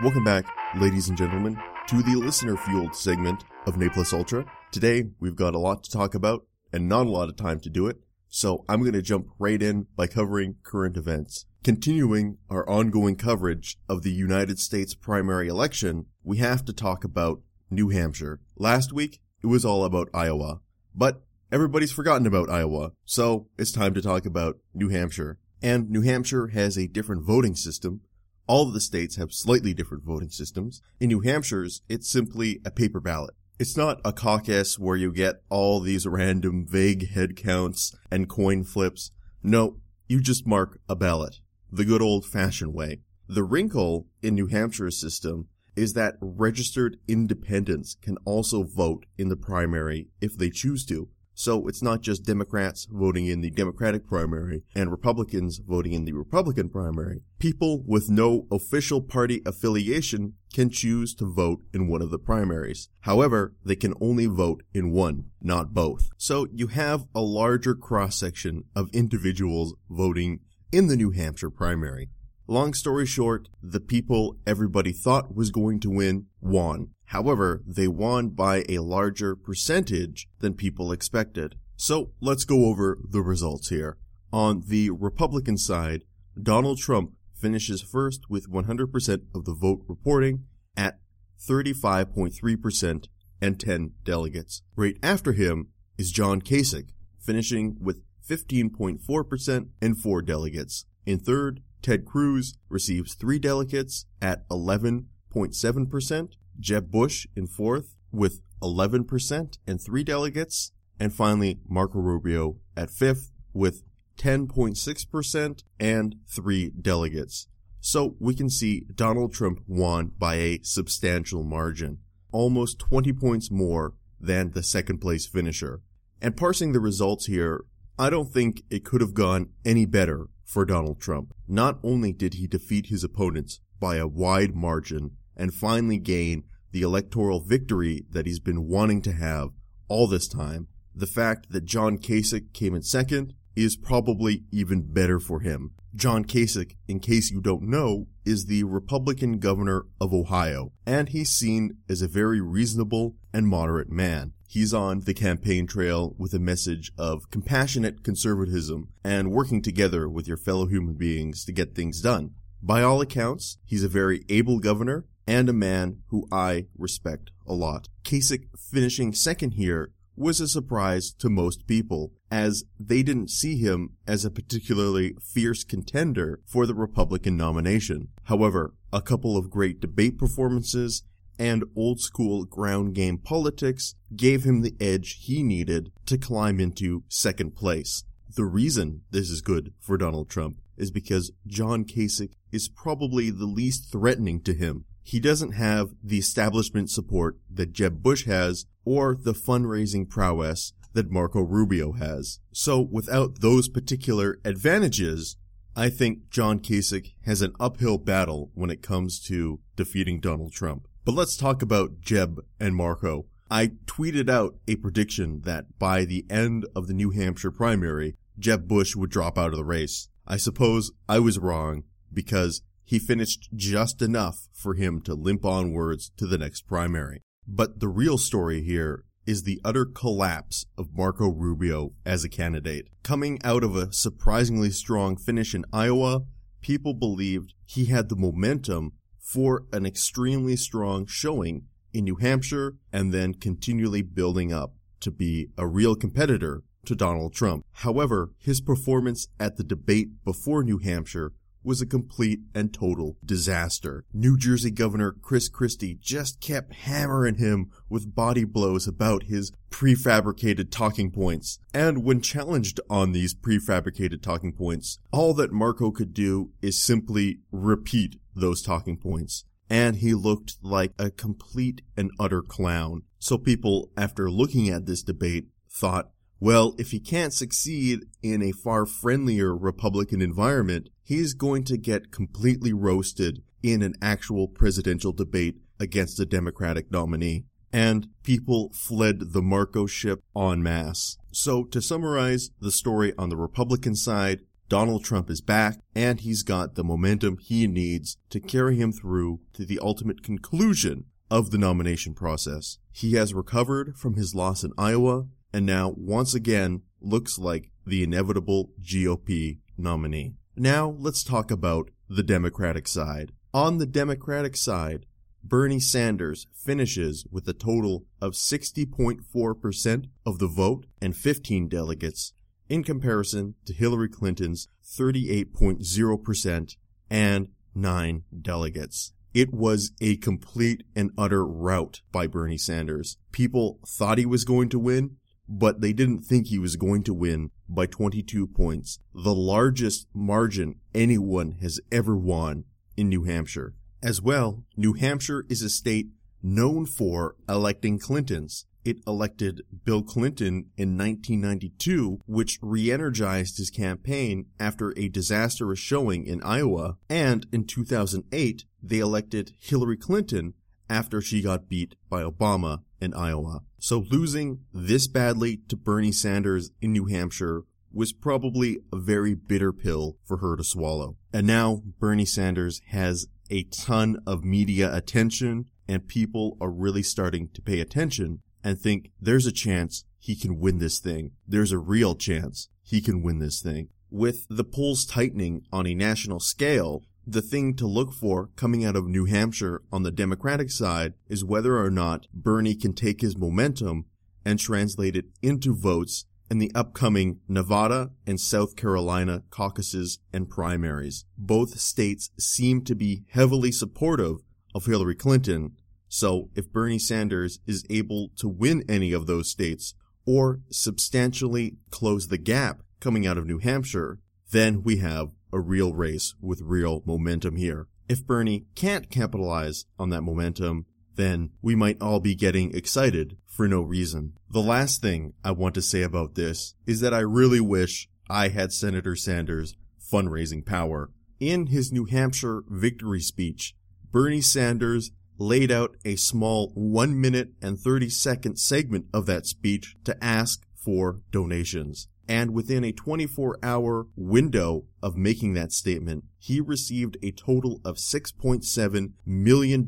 [0.02, 0.46] Welcome back,
[0.78, 4.50] ladies and gentlemen, to the listener fueled segment of Ne Plus Ultra.
[4.72, 7.70] Today, we've got a lot to talk about and not a lot of time to
[7.70, 8.00] do it,
[8.30, 11.46] so I'm going to jump right in by covering current events.
[11.64, 17.42] Continuing our ongoing coverage of the United States primary election, we have to talk about
[17.70, 18.40] New Hampshire.
[18.56, 20.62] Last week, it was all about Iowa,
[20.96, 21.22] but
[21.52, 25.38] everybody's forgotten about Iowa, so it's time to talk about New Hampshire.
[25.62, 28.02] And New Hampshire has a different voting system.
[28.48, 30.82] All of the states have slightly different voting systems.
[31.00, 33.36] In New Hampshire's, it's simply a paper ballot.
[33.60, 39.12] It's not a caucus where you get all these random vague headcounts and coin flips.
[39.44, 41.42] No, you just mark a ballot.
[41.70, 43.02] The good old fashioned way.
[43.28, 49.36] The wrinkle in New Hampshire's system is that registered independents can also vote in the
[49.36, 51.10] primary if they choose to.
[51.40, 56.12] So it's not just Democrats voting in the Democratic primary and Republicans voting in the
[56.12, 57.24] Republican primary.
[57.40, 62.90] People with no official party affiliation can choose to vote in one of the primaries.
[63.04, 66.10] However, they can only vote in one, not both.
[66.18, 70.42] So you have a larger cross section of individuals voting
[70.74, 72.10] in the New Hampshire primary.
[72.48, 76.90] Long story short, the people everybody thought was going to win won.
[77.10, 81.56] However, they won by a larger percentage than people expected.
[81.76, 83.98] So let's go over the results here.
[84.32, 86.04] On the Republican side,
[86.40, 90.44] Donald Trump finishes first with 100% of the vote reporting
[90.78, 91.00] at
[91.42, 93.08] 35.3%
[93.42, 94.62] and 10 delegates.
[94.76, 96.90] Right after him is John Kasich,
[97.20, 100.86] finishing with 15.4% and 4 delegates.
[101.08, 106.30] In third, Ted Cruz receives three delegates at 11.7%.
[106.60, 110.72] Jeb Bush in fourth with 11% and three delegates.
[111.00, 113.84] And finally, Marco Rubio at fifth with
[114.18, 117.48] 10.6% and three delegates.
[117.80, 122.00] So we can see Donald Trump won by a substantial margin,
[122.32, 125.82] almost 20 points more than the second place finisher.
[126.22, 127.64] And parsing the results here,
[127.98, 131.34] I don't think it could have gone any better for Donald Trump.
[131.48, 136.82] Not only did he defeat his opponents by a wide margin and finally gain the
[136.82, 139.50] electoral victory that he's been wanting to have
[139.88, 145.20] all this time, the fact that John Kasich came in second is probably even better
[145.20, 145.72] for him.
[145.96, 151.32] John Kasich, in case you don't know, is the Republican governor of Ohio, and he's
[151.32, 154.34] seen as a very reasonable and moderate man.
[154.48, 160.28] He's on the campaign trail with a message of compassionate conservatism and working together with
[160.28, 162.32] your fellow human beings to get things done.
[162.62, 167.54] By all accounts, he's a very able governor and a man who I respect a
[167.54, 167.88] lot.
[168.04, 173.92] Kasich finishing second here was a surprise to most people, as they didn't see him
[174.08, 178.08] as a particularly fierce contender for the Republican nomination.
[178.24, 181.04] However, a couple of great debate performances
[181.38, 187.04] and old school ground game politics gave him the edge he needed to climb into
[187.08, 188.04] second place.
[188.36, 193.46] The reason this is good for Donald Trump is because John Kasich is probably the
[193.46, 194.86] least threatening to him.
[195.04, 201.12] He doesn't have the establishment support that Jeb Bush has or the fundraising prowess that
[201.12, 202.40] Marco Rubio has.
[202.52, 205.38] So without those particular advantages,
[205.76, 210.88] I think John Kasich has an uphill battle when it comes to defeating Donald Trump.
[211.06, 213.28] But let's talk about Jeb and Marco.
[213.50, 218.68] I tweeted out a prediction that by the end of the New Hampshire primary, Jeb
[218.68, 220.10] Bush would drop out of the race.
[220.28, 221.84] I suppose I was wrong
[222.14, 227.22] because he finished just enough for him to limp onwards to the next primary.
[227.48, 232.88] But the real story here is the utter collapse of Marco Rubio as a candidate.
[233.04, 236.22] Coming out of a surprisingly strong finish in Iowa,
[236.62, 243.14] people believed he had the momentum for an extremely strong showing in New Hampshire and
[243.14, 247.66] then continually building up to be a real competitor to Donald Trump.
[247.72, 251.34] However, his performance at the debate before New Hampshire
[251.70, 254.04] was a complete and total disaster.
[254.12, 260.72] New Jersey Governor Chris Christie just kept hammering him with body blows about his prefabricated
[260.72, 261.60] talking points.
[261.72, 267.42] And when challenged on these prefabricated talking points, all that Marco could do is simply
[267.52, 269.46] repeat those talking points.
[269.70, 273.04] And he looked like a complete and utter clown.
[273.20, 276.10] So people, after looking at this debate, thought,
[276.40, 282.12] well, if he can't succeed in a far friendlier Republican environment, he's going to get
[282.12, 287.46] completely roasted in an actual presidential debate against a Democratic nominee.
[287.72, 291.18] And people fled the Marco ship en masse.
[291.32, 296.44] So to summarize the story on the Republican side, Donald Trump is back and he's
[296.44, 301.58] got the momentum he needs to carry him through to the ultimate conclusion of the
[301.58, 302.78] nomination process.
[302.92, 308.04] He has recovered from his loss in Iowa and now once again looks like the
[308.04, 310.36] inevitable GOP nominee.
[310.56, 313.32] Now let's talk about the Democratic side.
[313.54, 315.06] On the Democratic side,
[315.44, 322.34] Bernie Sanders finishes with a total of 60.4% of the vote and 15 delegates
[322.68, 326.76] in comparison to Hillary Clinton's 38.0%
[327.10, 329.14] and 9 delegates.
[329.34, 333.18] It was a complete and utter rout by Bernie Sanders.
[333.32, 335.18] People thought he was going to win,
[335.50, 340.76] but they didn't think he was going to win by 22 points, the largest margin
[340.94, 343.74] anyone has ever won in New Hampshire.
[344.04, 346.10] As well, New Hampshire is a state
[346.44, 348.66] known for electing Clintons.
[348.86, 356.42] It elected Bill Clinton in 1992, which re-energized his campaign after a disastrous showing in
[356.44, 360.54] Iowa, and in 2008, they elected Hillary Clinton
[360.90, 363.62] after she got beat by Obama in Iowa.
[363.80, 369.74] So losing this badly to Bernie Sanders in New Hampshire was probably a very bitter
[369.74, 371.18] pill for her to swallow.
[371.34, 377.50] And now Bernie Sanders has a ton of media attention and people are really starting
[377.54, 381.32] to pay attention and think there's a chance he can win this thing.
[381.48, 383.90] There's a real chance he can win this thing.
[384.12, 388.96] With the polls tightening on a national scale, the thing to look for coming out
[388.96, 393.38] of New Hampshire on the Democratic side is whether or not Bernie can take his
[393.38, 394.06] momentum
[394.46, 401.26] and translate it into votes in the upcoming Nevada and South Carolina caucuses and primaries.
[401.38, 404.38] Both states seem to be heavily supportive
[404.74, 405.74] of Hillary Clinton,
[406.08, 409.94] so if Bernie Sanders is able to win any of those states
[410.26, 414.20] or substantially close the gap coming out of New Hampshire,
[414.52, 417.88] then we have a real race with real momentum here.
[418.08, 420.86] If Bernie can't capitalize on that momentum,
[421.16, 424.34] then we might all be getting excited for no reason.
[424.50, 428.48] The last thing I want to say about this is that I really wish I
[428.48, 431.12] had Senator Sanders' fundraising power.
[431.40, 433.76] In his New Hampshire victory speech,
[434.12, 439.96] Bernie Sanders laid out a small 1 minute and 30 second segment of that speech
[440.04, 446.62] to ask for donations and within a 24 hour window of making that statement, he
[446.62, 449.88] received a total of $6.7 million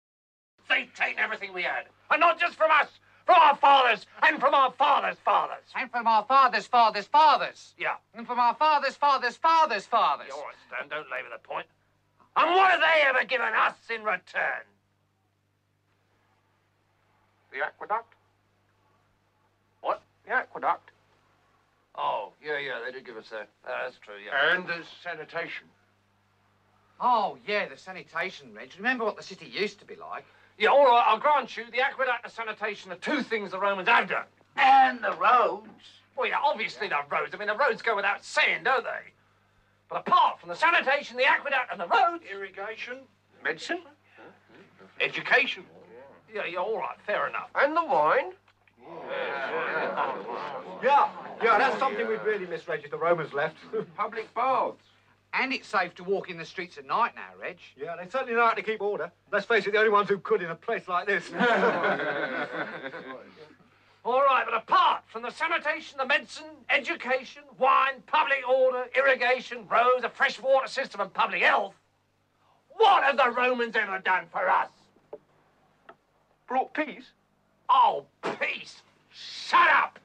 [0.68, 1.84] They've taken everything we had.
[2.10, 2.88] And not just from us,
[3.26, 5.64] from our fathers and from our fathers' fathers.
[5.74, 7.74] And from our fathers' fathers' fathers.
[7.78, 7.96] Yeah.
[8.14, 10.26] And from our fathers' fathers' fathers' fathers.
[10.28, 11.66] You're All right, Stan, don't labour the point.
[12.36, 14.64] And what have they ever given us in return?
[17.52, 18.14] The aqueduct?
[19.80, 20.02] What?
[20.26, 20.90] The aqueduct.
[21.96, 23.48] Oh, yeah, yeah, they did give us that.
[23.64, 24.54] Uh, that's true, yeah.
[24.54, 25.66] And the sanitation.
[27.00, 28.72] Oh, yeah, the sanitation, Reg.
[28.76, 30.24] Remember what the city used to be like?
[30.58, 33.88] Yeah, all right, I'll grant you the aqueduct and sanitation are two things the Romans
[33.88, 34.26] have done.
[34.56, 35.68] And the roads.
[36.16, 37.34] Well, yeah, obviously the roads.
[37.34, 39.12] I mean, the roads go without saying, don't they?
[39.88, 42.22] But apart from the sanitation, the aqueduct, and the roads...
[42.32, 42.98] Irrigation.
[43.42, 43.82] Medicine.
[45.00, 45.64] Education.
[46.32, 47.50] Yeah, yeah, all right, fair enough.
[47.56, 48.32] And the wine.
[50.82, 51.08] Yeah,
[51.42, 53.56] yeah, that's something we'd really miss, Reg, if the Romans left.
[53.96, 54.76] Public baths.
[55.36, 57.58] And it's safe to walk in the streets at night now, Reg.
[57.76, 59.10] yeah, they certainly know how to keep order.
[59.32, 61.28] Let's face it, the only ones who could in a place like this.
[64.04, 70.04] All right, but apart from the sanitation, the medicine, education, wine, public order, irrigation, roads,
[70.04, 71.74] a fresh water system, and public health,
[72.76, 74.68] what have the Romans ever done for us?
[76.46, 77.12] Brought peace.
[77.68, 78.04] Oh,
[78.38, 78.82] peace!
[79.10, 79.98] Shut up!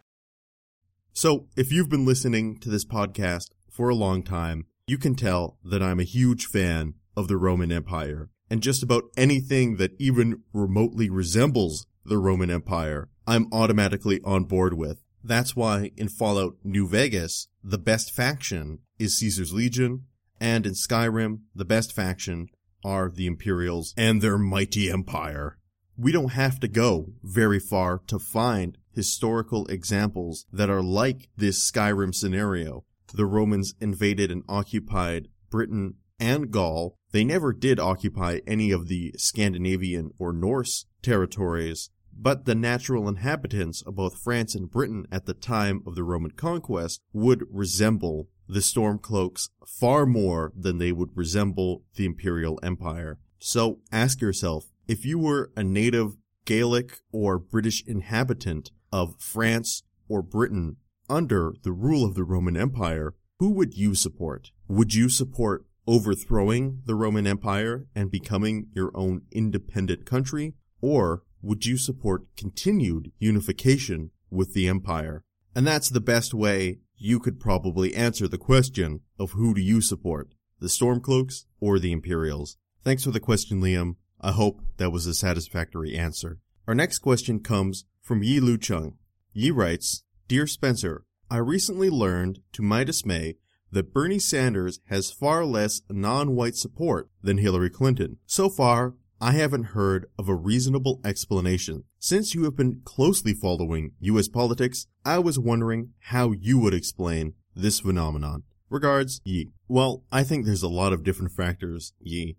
[1.12, 5.58] So, if you've been listening to this podcast for a long time, you can tell
[5.64, 8.30] that I'm a huge fan of the Roman Empire.
[8.50, 14.74] And just about anything that even remotely resembles the Roman Empire, I'm automatically on board
[14.74, 15.04] with.
[15.24, 20.06] That's why in Fallout New Vegas, the best faction is Caesar's Legion,
[20.40, 22.48] and in Skyrim, the best faction
[22.84, 25.60] are the Imperials and their mighty empire.
[25.98, 31.60] We don't have to go very far to find historical examples that are like this
[31.70, 32.86] Skyrim scenario.
[33.14, 36.96] The Romans invaded and occupied Britain and Gaul.
[37.12, 43.82] They never did occupy any of the Scandinavian or Norse territories, but the natural inhabitants
[43.82, 48.60] of both France and Britain at the time of the Roman conquest would resemble the
[48.60, 53.20] Stormcloaks far more than they would resemble the Imperial Empire.
[53.40, 60.22] So ask yourself, if you were a native Gaelic or British inhabitant of France or
[60.22, 60.78] Britain
[61.10, 64.52] under the rule of the Roman Empire, who would you support?
[64.68, 70.54] Would you support overthrowing the Roman Empire and becoming your own independent country?
[70.82, 75.24] Or would you support continued unification with the empire?
[75.56, 79.82] And that's the best way you could probably answer the question of who do you
[79.82, 82.58] support, the Stormcloaks or the Imperials?
[82.84, 83.96] Thanks for the question, Liam.
[84.22, 86.40] I hope that was a satisfactory answer.
[86.68, 88.98] Our next question comes from Yi Lu Chung.
[89.34, 93.38] Yi writes, Dear Spencer, I recently learned, to my dismay,
[93.72, 98.18] that Bernie Sanders has far less non-white support than Hillary Clinton.
[98.28, 101.86] So far, I haven't heard of a reasonable explanation.
[101.98, 107.34] Since you have been closely following US politics, I was wondering how you would explain
[107.56, 108.44] this phenomenon.
[108.70, 109.50] Regards, Yi.
[109.68, 112.38] Well, I think there's a lot of different factors, Yi.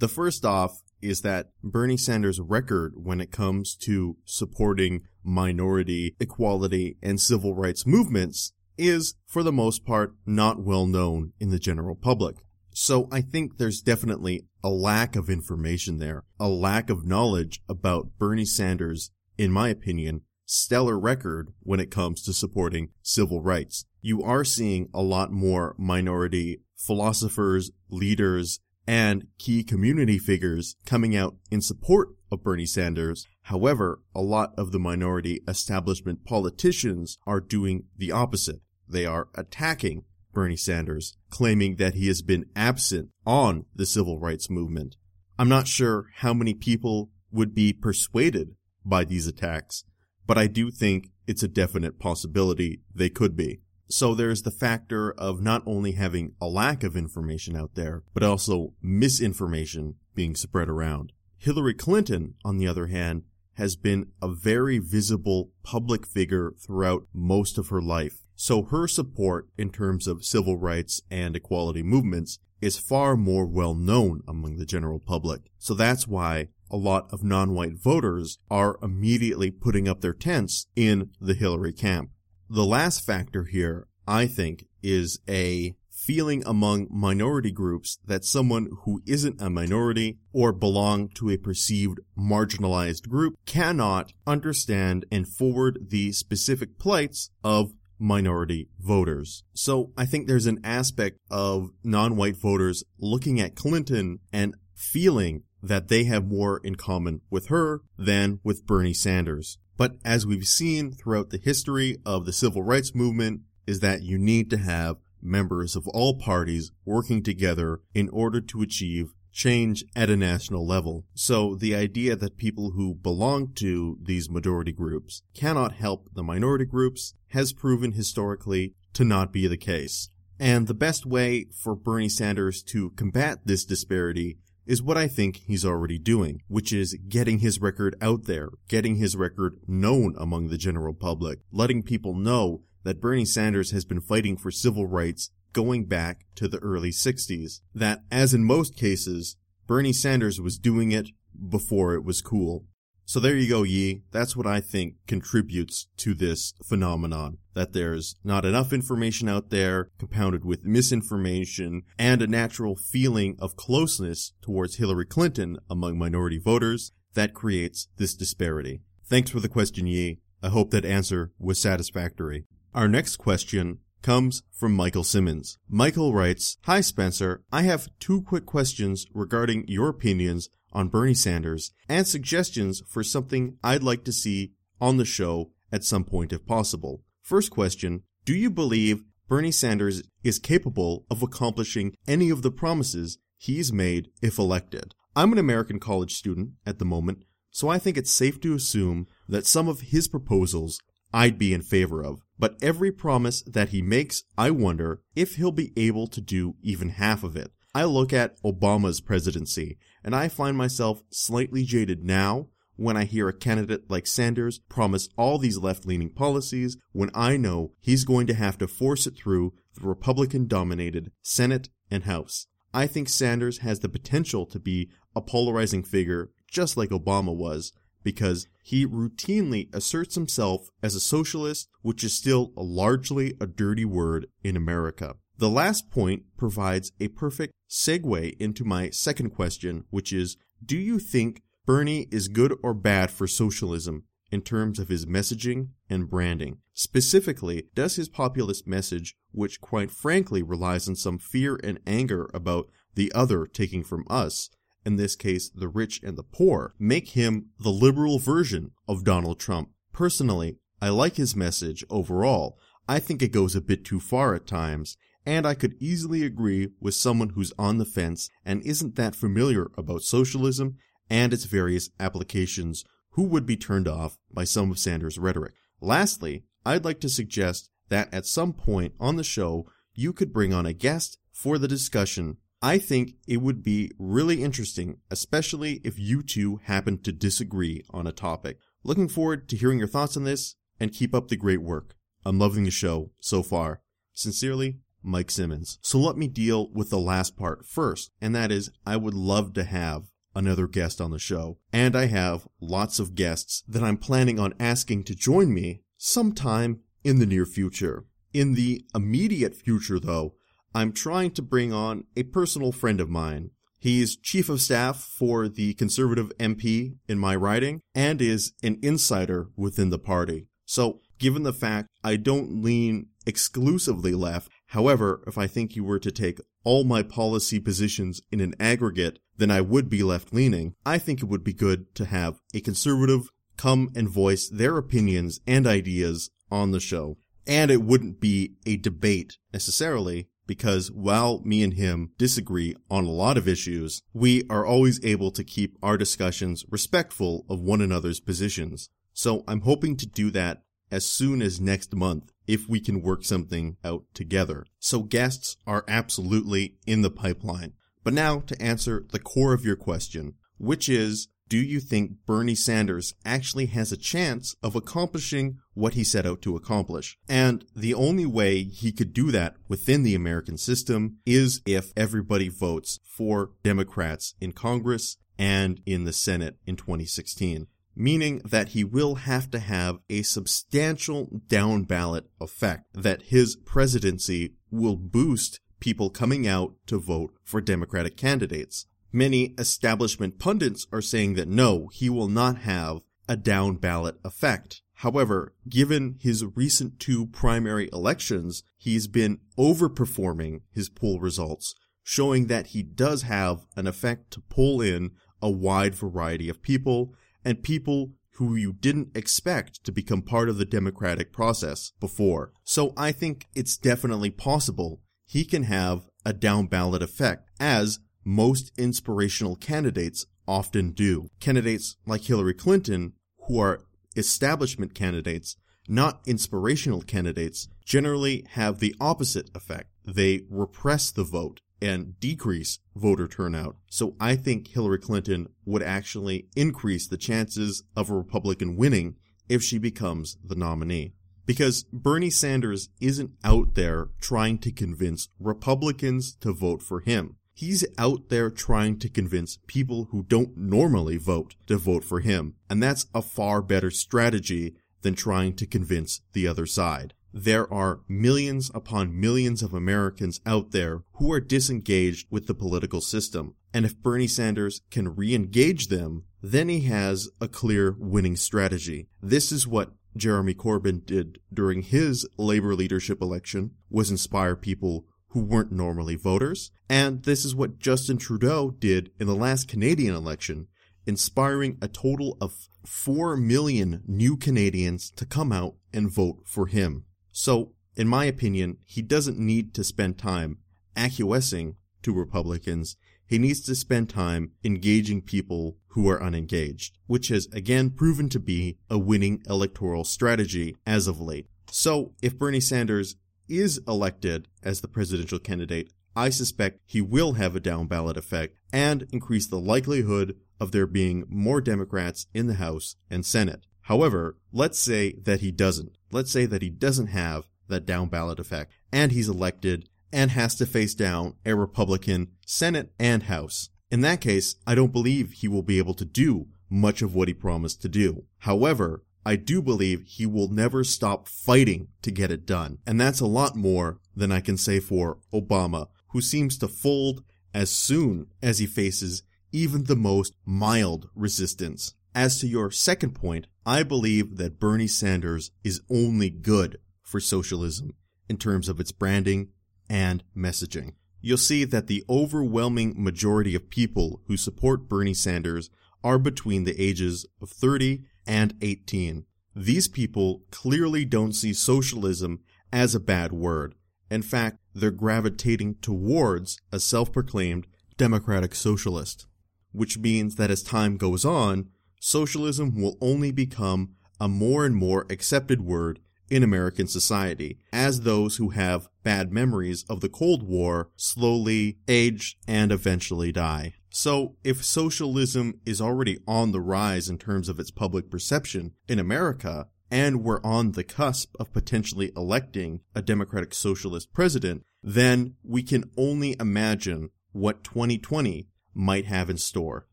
[0.00, 6.96] The first off is that Bernie Sanders' record when it comes to supporting minority, equality,
[7.02, 11.94] and civil rights movements is, for the most part, not well known in the general
[11.94, 12.36] public.
[12.70, 18.10] So I think there's definitely a lack of information there, a lack of knowledge about
[18.18, 23.84] Bernie Sanders, in my opinion, stellar record when it comes to supporting civil rights.
[24.00, 31.36] You are seeing a lot more minority philosophers, leaders, and key community figures coming out
[31.50, 33.26] in support of Bernie Sanders.
[33.42, 38.62] However, a lot of the minority establishment politicians are doing the opposite.
[38.88, 44.48] They are attacking Bernie Sanders, claiming that he has been absent on the civil rights
[44.48, 44.96] movement.
[45.38, 48.54] I'm not sure how many people would be persuaded
[48.86, 49.84] by these attacks,
[50.26, 53.60] but I do think it's a definite possibility they could be.
[53.90, 58.22] So there's the factor of not only having a lack of information out there, but
[58.22, 61.12] also misinformation being spread around.
[61.38, 63.22] Hillary Clinton, on the other hand,
[63.54, 68.18] has been a very visible public figure throughout most of her life.
[68.36, 73.74] So her support in terms of civil rights and equality movements is far more well
[73.74, 75.50] known among the general public.
[75.58, 81.10] So that's why a lot of non-white voters are immediately putting up their tents in
[81.20, 82.10] the Hillary camp.
[82.50, 89.02] The last factor here, I think, is a feeling among minority groups that someone who
[89.06, 96.12] isn't a minority or belong to a perceived marginalized group cannot understand and forward the
[96.12, 99.44] specific plights of minority voters.
[99.52, 105.88] So I think there's an aspect of non-white voters looking at Clinton and feeling that
[105.88, 109.58] they have more in common with her than with Bernie Sanders.
[109.78, 114.18] But as we've seen throughout the history of the civil rights movement is that you
[114.18, 120.10] need to have members of all parties working together in order to achieve change at
[120.10, 121.04] a national level.
[121.14, 126.64] So the idea that people who belong to these majority groups cannot help the minority
[126.64, 130.10] groups has proven historically to not be the case.
[130.40, 134.38] And the best way for Bernie Sanders to combat this disparity
[134.68, 138.96] is what I think he's already doing, which is getting his record out there, getting
[138.96, 144.00] his record known among the general public, letting people know that Bernie Sanders has been
[144.00, 147.60] fighting for civil rights going back to the early 60s.
[147.74, 151.08] That, as in most cases, Bernie Sanders was doing it
[151.48, 152.66] before it was cool.
[153.06, 154.02] So there you go, Yi.
[154.12, 157.38] That's what I think contributes to this phenomenon.
[157.58, 163.56] That there's not enough information out there, compounded with misinformation, and a natural feeling of
[163.56, 168.82] closeness towards Hillary Clinton among minority voters that creates this disparity.
[169.06, 170.20] Thanks for the question, Yi.
[170.40, 172.44] I hope that answer was satisfactory.
[172.76, 175.58] Our next question comes from Michael Simmons.
[175.68, 181.72] Michael writes, Hi Spencer, I have two quick questions regarding your opinions on Bernie Sanders
[181.88, 186.46] and suggestions for something I'd like to see on the show at some point if
[186.46, 187.02] possible.
[187.28, 193.18] First question, Do you believe Bernie Sanders is capable of accomplishing any of the promises
[193.36, 194.94] he's made if elected?
[195.14, 199.08] I'm an American college student at the moment, so I think it's safe to assume
[199.28, 200.80] that some of his proposals
[201.12, 202.22] I'd be in favor of.
[202.38, 206.88] But every promise that he makes, I wonder if he'll be able to do even
[206.88, 207.52] half of it.
[207.74, 212.46] I look at Obama's presidency, and I find myself slightly jaded now
[212.78, 217.36] when I hear a candidate like Sanders promise all these left leaning policies when I
[217.36, 222.46] know he's going to have to force it through the Republican dominated Senate and House.
[222.72, 227.72] I think Sanders has the potential to be a polarizing figure just like Obama was
[228.04, 234.28] because he routinely asserts himself as a socialist, which is still largely a dirty word
[234.44, 235.16] in America.
[235.36, 240.98] The last point provides a perfect segue into my second question, which is Do you
[240.98, 246.60] think Bernie is good or bad for socialism in terms of his messaging and branding?
[246.72, 252.70] Specifically, does his populist message, which quite frankly relies on some fear and anger about
[252.94, 254.48] the other taking from us,
[254.86, 259.38] in this case the rich and the poor, make him the liberal version of Donald
[259.38, 259.68] Trump?
[259.92, 262.58] Personally, I like his message overall.
[262.88, 264.96] I think it goes a bit too far at times,
[265.26, 269.66] and I could easily agree with someone who's on the fence and isn't that familiar
[269.76, 270.78] about socialism
[271.10, 275.54] and its various applications who would be turned off by some of Sanders' rhetoric.
[275.80, 280.52] Lastly, I'd like to suggest that at some point on the show, you could bring
[280.52, 282.36] on a guest for the discussion.
[282.60, 288.06] I think it would be really interesting, especially if you two happen to disagree on
[288.06, 288.58] a topic.
[288.84, 291.94] Looking forward to hearing your thoughts on this and keep up the great work.
[292.24, 293.80] I'm loving the show so far.
[294.12, 295.78] Sincerely, Mike Simmons.
[295.82, 299.54] So let me deal with the last part first, and that is I would love
[299.54, 301.58] to have another guest on the show.
[301.72, 306.80] And I have lots of guests that I'm planning on asking to join me sometime
[307.04, 308.06] in the near future.
[308.32, 310.34] In the immediate future, though,
[310.74, 313.50] I'm trying to bring on a personal friend of mine.
[313.78, 319.50] He's chief of staff for the conservative MP in my riding and is an insider
[319.56, 320.48] within the party.
[320.64, 326.00] So, given the fact I don't lean exclusively left, however, if I think you were
[326.00, 330.74] to take all my policy positions in an aggregate, then I would be left leaning.
[330.84, 335.40] I think it would be good to have a conservative come and voice their opinions
[335.46, 337.16] and ideas on the show.
[337.46, 343.10] And it wouldn't be a debate necessarily, because while me and him disagree on a
[343.10, 348.20] lot of issues, we are always able to keep our discussions respectful of one another's
[348.20, 348.90] positions.
[349.14, 353.22] So I'm hoping to do that as soon as next month if we can work
[353.22, 354.64] something out together.
[354.80, 357.74] So guests are absolutely in the pipeline.
[358.02, 362.54] But now to answer the core of your question, which is, do you think Bernie
[362.54, 367.18] Sanders actually has a chance of accomplishing what he set out to accomplish?
[367.28, 372.48] And the only way he could do that within the American system is if everybody
[372.48, 377.66] votes for Democrats in Congress and in the Senate in 2016
[377.98, 384.54] meaning that he will have to have a substantial down ballot effect, that his presidency
[384.70, 388.86] will boost people coming out to vote for Democratic candidates.
[389.12, 394.82] Many establishment pundits are saying that no, he will not have a down ballot effect.
[394.94, 402.68] However, given his recent two primary elections, he's been overperforming his poll results, showing that
[402.68, 407.14] he does have an effect to pull in a wide variety of people
[407.48, 412.52] and people who you didn't expect to become part of the democratic process before.
[412.62, 418.70] So I think it's definitely possible he can have a down ballot effect, as most
[418.76, 421.30] inspirational candidates often do.
[421.40, 423.14] Candidates like Hillary Clinton,
[423.46, 425.56] who are establishment candidates,
[425.88, 429.88] not inspirational candidates, generally have the opposite effect.
[430.04, 433.76] They repress the vote and decrease voter turnout.
[433.88, 439.16] So I think Hillary Clinton would actually increase the chances of a Republican winning
[439.48, 441.14] if she becomes the nominee.
[441.46, 447.36] Because Bernie Sanders isn't out there trying to convince Republicans to vote for him.
[447.54, 452.54] He's out there trying to convince people who don't normally vote to vote for him.
[452.68, 458.00] And that's a far better strategy than trying to convince the other side there are
[458.08, 463.54] millions upon millions of Americans out there who are disengaged with the political system.
[463.72, 469.08] And if Bernie Sanders can re-engage them, then he has a clear winning strategy.
[469.22, 475.40] This is what Jeremy Corbyn did during his labor leadership election was inspire people who
[475.40, 476.70] weren't normally voters.
[476.88, 480.68] And this is what Justin Trudeau did in the last Canadian election,
[481.06, 487.04] inspiring a total of 4 million new Canadians to come out and vote for him.
[487.38, 490.58] So in my opinion, he doesn't need to spend time
[490.96, 492.96] acquiescing to Republicans.
[493.28, 498.40] He needs to spend time engaging people who are unengaged, which has again proven to
[498.40, 501.46] be a winning electoral strategy as of late.
[501.70, 503.14] So, if Bernie Sanders
[503.48, 508.58] is elected as the presidential candidate, I suspect he will have a down ballot effect
[508.72, 513.66] and increase the likelihood of there being more Democrats in the House and Senate.
[513.82, 515.97] However, let's say that he doesn't.
[516.10, 520.54] Let's say that he doesn't have that down ballot effect and he's elected and has
[520.56, 523.70] to face down a Republican Senate and House.
[523.90, 527.28] In that case, I don't believe he will be able to do much of what
[527.28, 528.24] he promised to do.
[528.38, 532.78] However, I do believe he will never stop fighting to get it done.
[532.86, 537.22] And that's a lot more than I can say for Obama, who seems to fold
[537.52, 541.94] as soon as he faces even the most mild resistance.
[542.14, 547.94] As to your second point, I believe that Bernie Sanders is only good for socialism
[548.28, 549.48] in terms of its branding
[549.88, 550.94] and messaging.
[551.20, 555.70] You'll see that the overwhelming majority of people who support Bernie Sanders
[556.04, 559.24] are between the ages of 30 and 18.
[559.54, 562.40] These people clearly don't see socialism
[562.72, 563.74] as a bad word.
[564.10, 569.26] In fact, they're gravitating towards a self-proclaimed democratic socialist,
[569.72, 571.68] which means that as time goes on,
[571.98, 578.36] socialism will only become a more and more accepted word in American society, as those
[578.36, 583.74] who have bad memories of the Cold War slowly age and eventually die.
[583.90, 588.98] So, if socialism is already on the rise in terms of its public perception in
[588.98, 595.62] America, and we're on the cusp of potentially electing a democratic socialist president, then we
[595.62, 599.86] can only imagine what 2020 might have in store.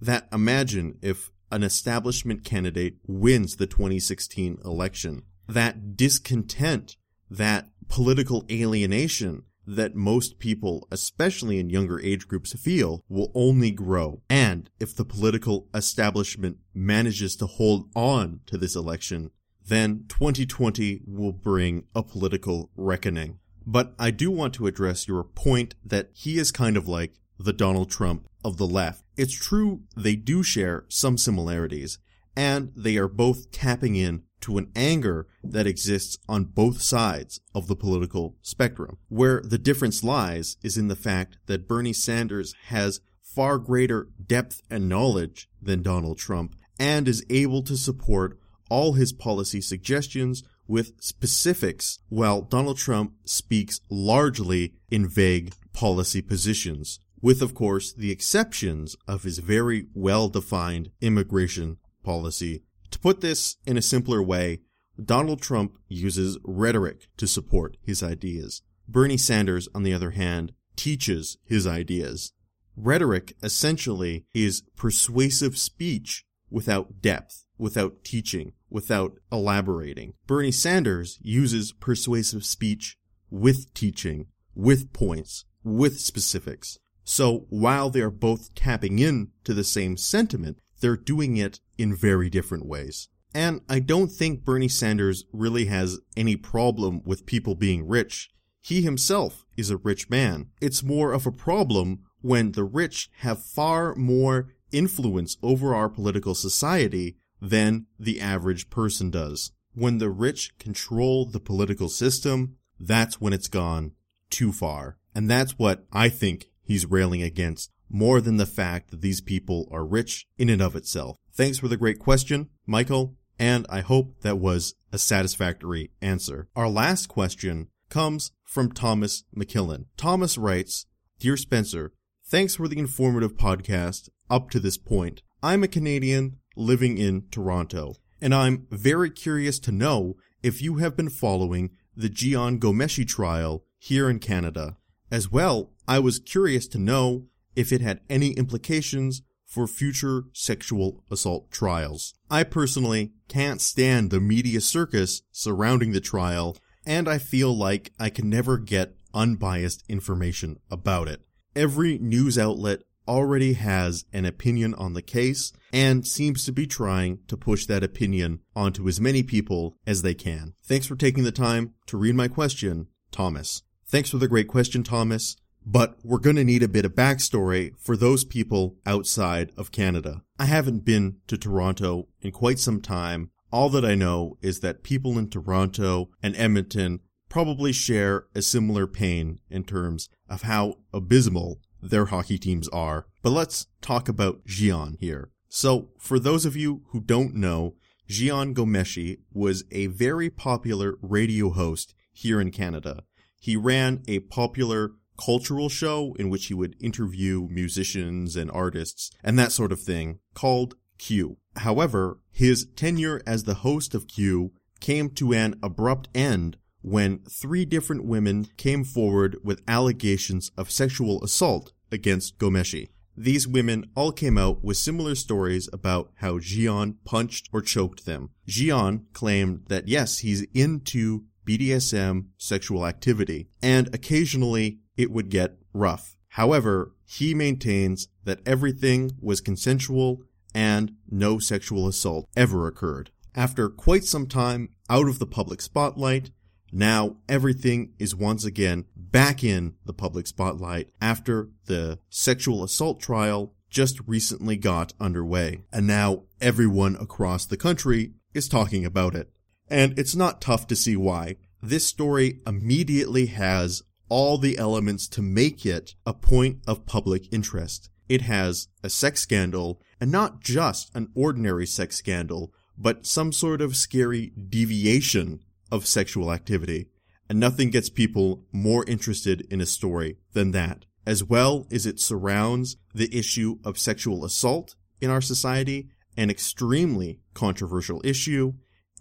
[0.00, 6.96] That imagine if an establishment candidate wins the 2016 election that discontent,
[7.30, 14.20] that political alienation that most people, especially in younger age groups, feel will only grow.
[14.28, 19.30] And if the political establishment manages to hold on to this election,
[19.66, 23.38] then 2020 will bring a political reckoning.
[23.66, 27.52] But I do want to address your point that he is kind of like the
[27.52, 29.04] Donald Trump of the left.
[29.16, 31.98] It's true they do share some similarities,
[32.36, 37.66] and they are both tapping in to an anger that exists on both sides of
[37.66, 38.98] the political spectrum.
[39.08, 44.60] Where the difference lies is in the fact that Bernie Sanders has far greater depth
[44.70, 50.92] and knowledge than Donald Trump and is able to support all his policy suggestions with
[51.00, 58.94] specifics, while Donald Trump speaks largely in vague policy positions, with of course the exceptions
[59.08, 64.60] of his very well defined immigration policy to put this in a simpler way,
[65.02, 68.60] Donald Trump uses rhetoric to support his ideas.
[68.86, 72.32] Bernie Sanders, on the other hand, teaches his ideas.
[72.76, 80.12] Rhetoric essentially is persuasive speech without depth, without teaching, without elaborating.
[80.26, 82.98] Bernie Sanders uses persuasive speech
[83.30, 86.78] with teaching, with points, with specifics.
[87.04, 91.94] So while they are both tapping in to the same sentiment, they're doing it in
[91.94, 93.08] very different ways.
[93.34, 98.30] And I don't think Bernie Sanders really has any problem with people being rich.
[98.60, 100.50] He himself is a rich man.
[100.60, 106.34] It's more of a problem when the rich have far more influence over our political
[106.34, 109.52] society than the average person does.
[109.74, 113.92] When the rich control the political system, that's when it's gone
[114.30, 114.96] too far.
[115.14, 119.68] And that's what I think he's railing against more than the fact that these people
[119.70, 121.16] are rich in and of itself.
[121.32, 126.48] Thanks for the great question, Michael, and I hope that was a satisfactory answer.
[126.56, 129.86] Our last question comes from Thomas McKillen.
[129.96, 130.86] Thomas writes,
[131.18, 131.92] Dear Spencer,
[132.24, 135.22] thanks for the informative podcast up to this point.
[135.42, 140.96] I'm a Canadian living in Toronto, and I'm very curious to know if you have
[140.96, 144.76] been following the Jian Ghomeshi trial here in Canada.
[145.10, 151.04] As well, I was curious to know if it had any implications for future sexual
[151.10, 152.14] assault trials.
[152.30, 158.10] I personally can't stand the media circus surrounding the trial, and I feel like I
[158.10, 161.20] can never get unbiased information about it.
[161.54, 167.18] Every news outlet already has an opinion on the case and seems to be trying
[167.28, 170.54] to push that opinion onto as many people as they can.
[170.64, 173.62] Thanks for taking the time to read my question, Thomas.
[173.86, 177.72] Thanks for the great question, Thomas but we're going to need a bit of backstory
[177.78, 180.22] for those people outside of Canada.
[180.38, 183.30] I haven't been to Toronto in quite some time.
[183.50, 188.86] All that I know is that people in Toronto and Edmonton probably share a similar
[188.86, 193.06] pain in terms of how abysmal their hockey teams are.
[193.22, 195.30] But let's talk about Jian here.
[195.48, 197.76] So, for those of you who don't know,
[198.10, 203.04] Jian Ghomeshi was a very popular radio host here in Canada.
[203.44, 209.38] He ran a popular cultural show in which he would interview musicians and artists and
[209.38, 211.36] that sort of thing called Q.
[211.56, 217.66] However, his tenure as the host of Q came to an abrupt end when three
[217.66, 222.88] different women came forward with allegations of sexual assault against Ghomeshi.
[223.14, 228.30] These women all came out with similar stories about how Jian punched or choked them.
[228.48, 236.16] Jian claimed that yes, he's into BDSM sexual activity, and occasionally it would get rough.
[236.30, 240.22] However, he maintains that everything was consensual
[240.54, 243.10] and no sexual assault ever occurred.
[243.34, 246.30] After quite some time out of the public spotlight,
[246.72, 253.54] now everything is once again back in the public spotlight after the sexual assault trial
[253.70, 255.62] just recently got underway.
[255.72, 259.30] And now everyone across the country is talking about it.
[259.68, 261.36] And it's not tough to see why.
[261.62, 267.88] This story immediately has all the elements to make it a point of public interest.
[268.08, 273.62] It has a sex scandal, and not just an ordinary sex scandal, but some sort
[273.62, 275.40] of scary deviation
[275.72, 276.88] of sexual activity.
[277.28, 281.98] And nothing gets people more interested in a story than that, as well as it
[281.98, 288.52] surrounds the issue of sexual assault in our society, an extremely controversial issue,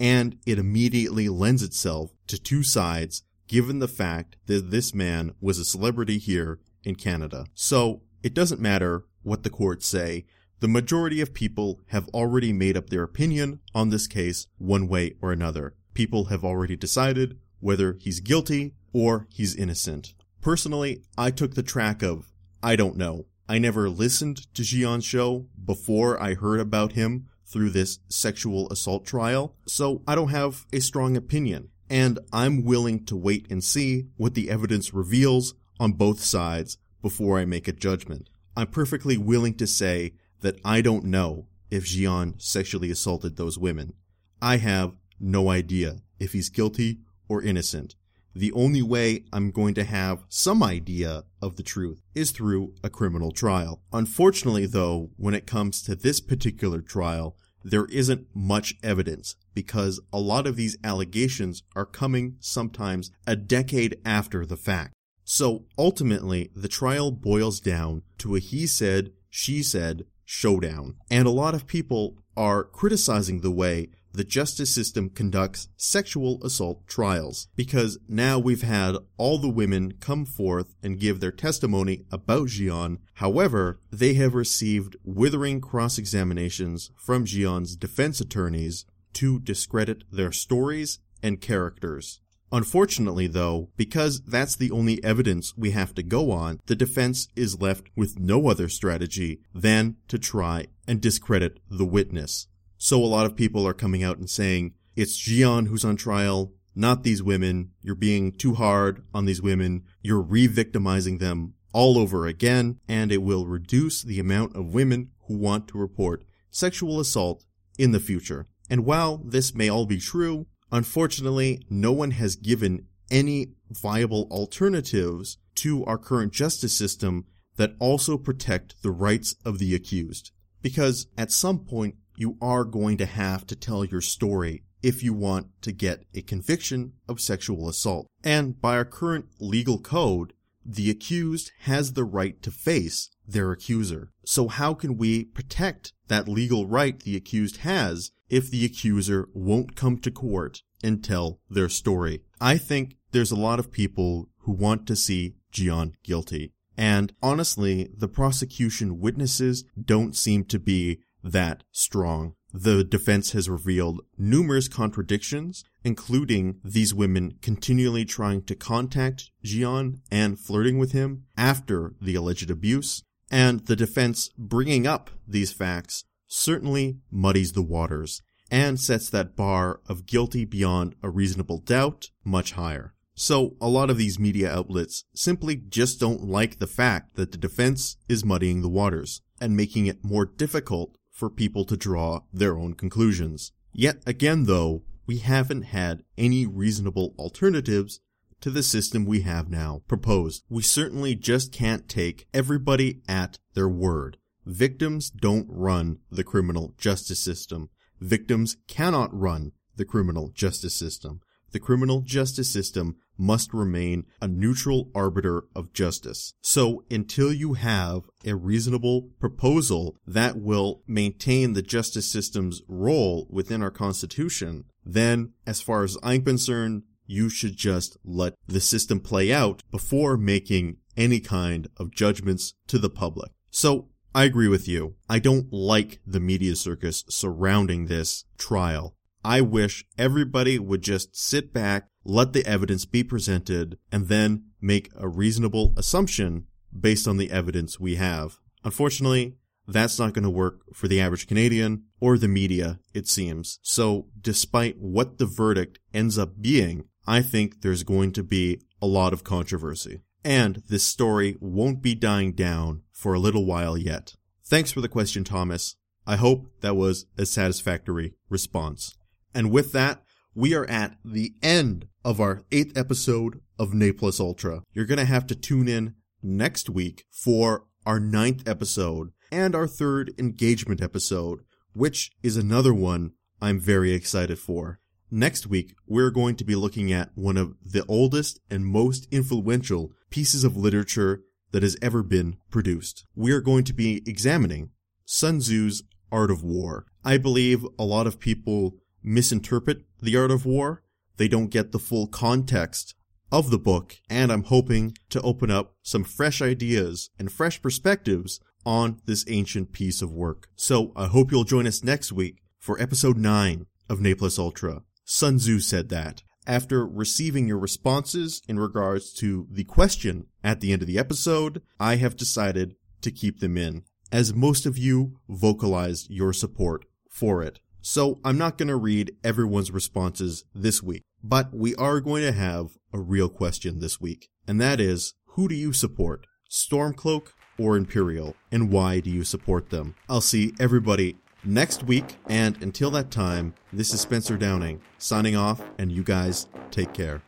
[0.03, 5.57] and it immediately lends itself to two sides given the fact that this man was
[5.57, 7.45] a celebrity here in Canada.
[7.53, 10.25] So it doesn't matter what the courts say.
[10.59, 15.15] The majority of people have already made up their opinion on this case one way
[15.21, 15.73] or another.
[15.93, 20.15] People have already decided whether he's guilty or he's innocent.
[20.41, 23.27] Personally, I took the track of I don't know.
[23.47, 29.05] I never listened to Jian's show before I heard about him through this sexual assault
[29.05, 31.69] trial, so I don't have a strong opinion.
[31.89, 37.39] And I'm willing to wait and see what the evidence reveals on both sides before
[37.39, 38.29] I make a judgment.
[38.57, 43.93] I'm perfectly willing to say that I don't know if Jian sexually assaulted those women.
[44.41, 46.99] I have no idea if he's guilty
[47.29, 47.95] or innocent.
[48.35, 52.89] The only way I'm going to have some idea of the truth is through a
[52.89, 53.83] criminal trial.
[53.91, 60.19] Unfortunately, though, when it comes to this particular trial, there isn't much evidence because a
[60.19, 64.93] lot of these allegations are coming sometimes a decade after the fact.
[65.23, 70.95] So ultimately, the trial boils down to a he said, she said showdown.
[71.09, 76.87] And a lot of people are criticizing the way the justice system conducts sexual assault
[76.87, 82.47] trials because now we've had all the women come forth and give their testimony about
[82.47, 82.99] Jian.
[83.15, 90.99] However, they have received withering cross examinations from Jian's defense attorneys to discredit their stories
[91.21, 92.19] and characters.
[92.51, 97.59] Unfortunately, though, because that's the only evidence we have to go on, the defense is
[97.59, 102.47] left with no other strategy than to try and discredit the witness.
[102.83, 106.51] So a lot of people are coming out and saying, it's Jian who's on trial,
[106.75, 107.71] not these women.
[107.81, 109.83] You're being too hard on these women.
[110.01, 115.37] You're re-victimizing them all over again, and it will reduce the amount of women who
[115.37, 117.45] want to report sexual assault
[117.77, 118.47] in the future.
[118.69, 125.37] And while this may all be true, Unfortunately, no one has given any viable alternatives
[125.53, 127.25] to our current justice system
[127.57, 130.31] that also protect the rights of the accused.
[130.63, 135.13] Because at some point, you are going to have to tell your story if you
[135.13, 138.07] want to get a conviction of sexual assault.
[138.23, 140.33] And by our current legal code,
[140.65, 144.11] the accused has the right to face their accuser.
[144.25, 149.75] So how can we protect that legal right the accused has if the accuser won't
[149.75, 152.21] come to court and tell their story.
[152.41, 156.51] I think there's a lot of people who want to see Jian guilty.
[156.75, 162.35] And honestly, the prosecution witnesses don't seem to be that strong.
[162.53, 170.39] The defense has revealed numerous contradictions, including these women continually trying to contact Jian and
[170.39, 173.01] flirting with him after the alleged abuse,
[173.31, 178.21] and the defense bringing up these facts certainly muddies the waters
[178.51, 182.93] and sets that bar of guilty beyond a reasonable doubt much higher.
[183.15, 187.37] So a lot of these media outlets simply just don't like the fact that the
[187.37, 192.57] defense is muddying the waters and making it more difficult for people to draw their
[192.57, 193.53] own conclusions.
[193.71, 198.01] Yet again though, we haven't had any reasonable alternatives
[198.41, 200.43] to the system we have now proposed.
[200.49, 204.17] We certainly just can't take everybody at their word.
[204.45, 207.69] Victims don't run the criminal justice system.
[208.01, 211.21] Victims cannot run the criminal justice system.
[211.53, 216.33] The criminal justice system must remain a neutral arbiter of justice.
[216.41, 223.61] So until you have a reasonable proposal that will maintain the justice system's role within
[223.61, 229.31] our constitution, then as far as I'm concerned, you should just let the system play
[229.31, 233.31] out before making any kind of judgments to the public.
[233.51, 234.95] So I agree with you.
[235.07, 238.95] I don't like the media circus surrounding this trial.
[239.23, 244.89] I wish everybody would just sit back, let the evidence be presented, and then make
[244.97, 246.47] a reasonable assumption
[246.77, 248.37] based on the evidence we have.
[248.63, 249.35] Unfortunately,
[249.67, 253.59] that's not going to work for the average Canadian or the media, it seems.
[253.61, 258.87] So despite what the verdict ends up being, I think there's going to be a
[258.87, 260.01] lot of controversy.
[260.23, 264.15] And this story won't be dying down for a little while yet.
[264.43, 265.75] Thanks for the question, Thomas.
[266.05, 268.95] I hope that was a satisfactory response.
[269.33, 270.03] And with that,
[270.35, 274.63] we are at the end of our eighth episode of Ne Plus Ultra.
[274.73, 279.67] You're going to have to tune in next week for our ninth episode and our
[279.67, 281.39] third engagement episode,
[281.73, 283.11] which is another one
[283.41, 284.79] I'm very excited for.
[285.11, 289.91] Next week, we're going to be looking at one of the oldest and most influential
[290.09, 293.05] pieces of literature that has ever been produced.
[293.15, 294.71] We are going to be examining
[295.05, 296.85] Sun Tzu's Art of War.
[297.03, 300.83] I believe a lot of people misinterpret the Art of War.
[301.17, 302.95] They don't get the full context
[303.31, 308.39] of the book, and I'm hoping to open up some fresh ideas and fresh perspectives
[308.65, 310.47] on this ancient piece of work.
[310.55, 314.83] So I hope you'll join us next week for episode 9 of Ne Plus Ultra.
[315.03, 316.23] Sun Tzu said that.
[316.45, 321.61] After receiving your responses in regards to the question at the end of the episode,
[321.79, 327.41] I have decided to keep them in, as most of you vocalized your support for
[327.41, 327.59] it.
[327.85, 332.31] So I'm not going to read everyone's responses this week, but we are going to
[332.31, 336.25] have a real question this week, and that is, who do you support?
[336.49, 339.95] Stormcloak or Imperial, and why do you support them?
[340.07, 342.15] I'll see everybody next week.
[342.29, 347.21] And until that time, this is Spencer Downing signing off, and you guys take care.